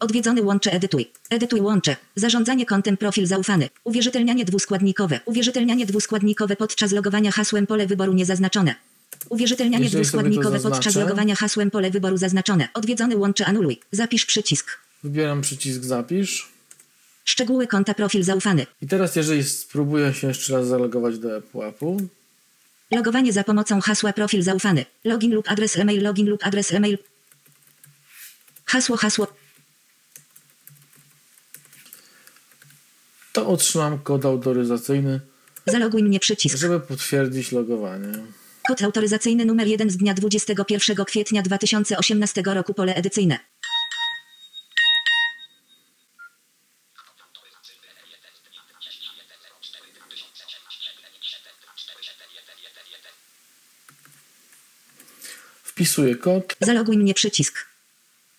Odwiedzony 0.00 0.42
łącze 0.42 0.72
edytuj. 0.72 1.10
Edytuj 1.30 1.60
łącze. 1.60 1.96
Zarządzanie 2.16 2.66
kontem 2.66 2.96
profil 2.96 3.26
zaufany. 3.26 3.68
Uwierzytelnianie 3.84 4.44
dwuskładnikowe. 4.44 5.20
Uwierzytelnianie 5.24 5.86
dwuskładnikowe 5.86 6.56
podczas 6.56 6.92
logowania 6.92 7.30
hasłem 7.30 7.66
pole 7.66 7.86
wyboru 7.86 8.12
niezaznaczone. 8.12 8.74
Uwierzytelnianie 9.28 9.84
Jeżeli 9.84 10.02
dwuskładnikowe 10.02 10.60
podczas 10.60 10.96
logowania 10.96 11.34
hasłem 11.34 11.70
pole 11.70 11.90
wyboru 11.90 12.16
zaznaczone. 12.16 12.68
Odwiedzony 12.74 13.16
łącze 13.16 13.46
anuluj. 13.46 13.80
Zapisz 13.92 14.26
przycisk. 14.26 14.78
Wybieram 15.04 15.40
przycisk 15.40 15.82
zapisz. 15.82 16.48
Szczegóły 17.24 17.66
konta 17.66 17.94
profil 17.94 18.22
zaufany. 18.22 18.66
I 18.82 18.86
teraz 18.86 19.16
jeżeli 19.16 19.44
spróbuję 19.44 20.14
się 20.14 20.26
jeszcze 20.28 20.52
raz 20.52 20.66
zalogować 20.66 21.18
do 21.18 21.36
ePUAP-u, 21.36 21.96
Logowanie 22.90 23.32
za 23.32 23.44
pomocą 23.44 23.80
hasła 23.80 24.12
profil 24.12 24.42
zaufany. 24.42 24.84
Login 25.04 25.34
lub 25.34 25.50
adres 25.50 25.76
e-mail, 25.76 26.02
login 26.02 26.26
lub 26.28 26.46
adres 26.46 26.72
e-mail. 26.72 26.98
Hasło, 28.64 28.96
hasło. 28.96 29.26
To 33.32 33.48
otrzymam 33.48 33.98
kod 33.98 34.24
autoryzacyjny, 34.24 35.20
Zaloguj 35.66 36.02
mnie 36.02 36.20
przycisk. 36.20 36.56
żeby 36.58 36.80
potwierdzić 36.80 37.52
logowanie. 37.52 38.12
Kod 38.68 38.82
autoryzacyjny 38.82 39.44
numer 39.44 39.66
1 39.66 39.90
z 39.90 39.96
dnia 39.96 40.14
21 40.14 41.04
kwietnia 41.04 41.42
2018 41.42 42.42
roku 42.46 42.74
pole 42.74 42.94
edycyjne. 42.94 43.38
Wpisuję 55.88 56.16
kod 56.16 56.56
Zaloguj 56.60 56.98
mnie 56.98 57.14
przycisk. 57.14 57.54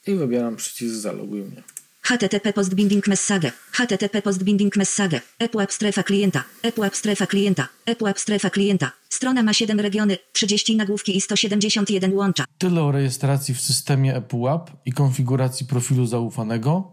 i 0.07 0.15
wybieram 0.15 0.55
przycisk 0.55 0.95
zaloguj 0.95 1.41
mnie. 1.41 1.63
HTTP 2.01 2.53
postbinding 2.53 3.07
message. 3.07 3.51
HTTP 3.71 4.21
postbinding 4.21 4.75
message. 4.75 5.21
ePUAP 5.39 5.71
strefa 5.73 6.03
klienta. 6.03 6.43
ePUAP 6.63 6.95
strefa 6.95 7.25
klienta. 7.27 7.67
ePUAP 7.85 8.19
strefa 8.19 8.49
klienta. 8.49 8.91
Strona 9.09 9.43
ma 9.43 9.53
7 9.53 9.79
regiony, 9.79 10.17
30 10.33 10.75
nagłówki 10.75 11.17
i 11.17 11.21
171 11.21 12.13
łącza. 12.13 12.45
Tyle 12.57 12.81
o 12.83 12.91
rejestracji 12.91 13.55
w 13.55 13.61
systemie 13.61 14.15
ePUAP 14.15 14.71
i 14.85 14.91
konfiguracji 14.93 15.65
profilu 15.65 16.05
zaufanego. 16.05 16.91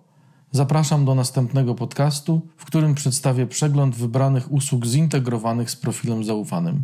Zapraszam 0.53 1.05
do 1.05 1.15
następnego 1.15 1.75
podcastu, 1.75 2.49
w 2.57 2.65
którym 2.65 2.95
przedstawię 2.95 3.47
przegląd 3.47 3.97
wybranych 3.97 4.53
usług 4.53 4.87
zintegrowanych 4.87 5.71
z 5.71 5.77
profilem 5.77 6.25
zaufanym. 6.25 6.83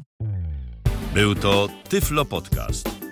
Był 1.15 1.35
to 1.35 1.69
Tyflo 1.89 2.25
Podcast. 2.25 3.12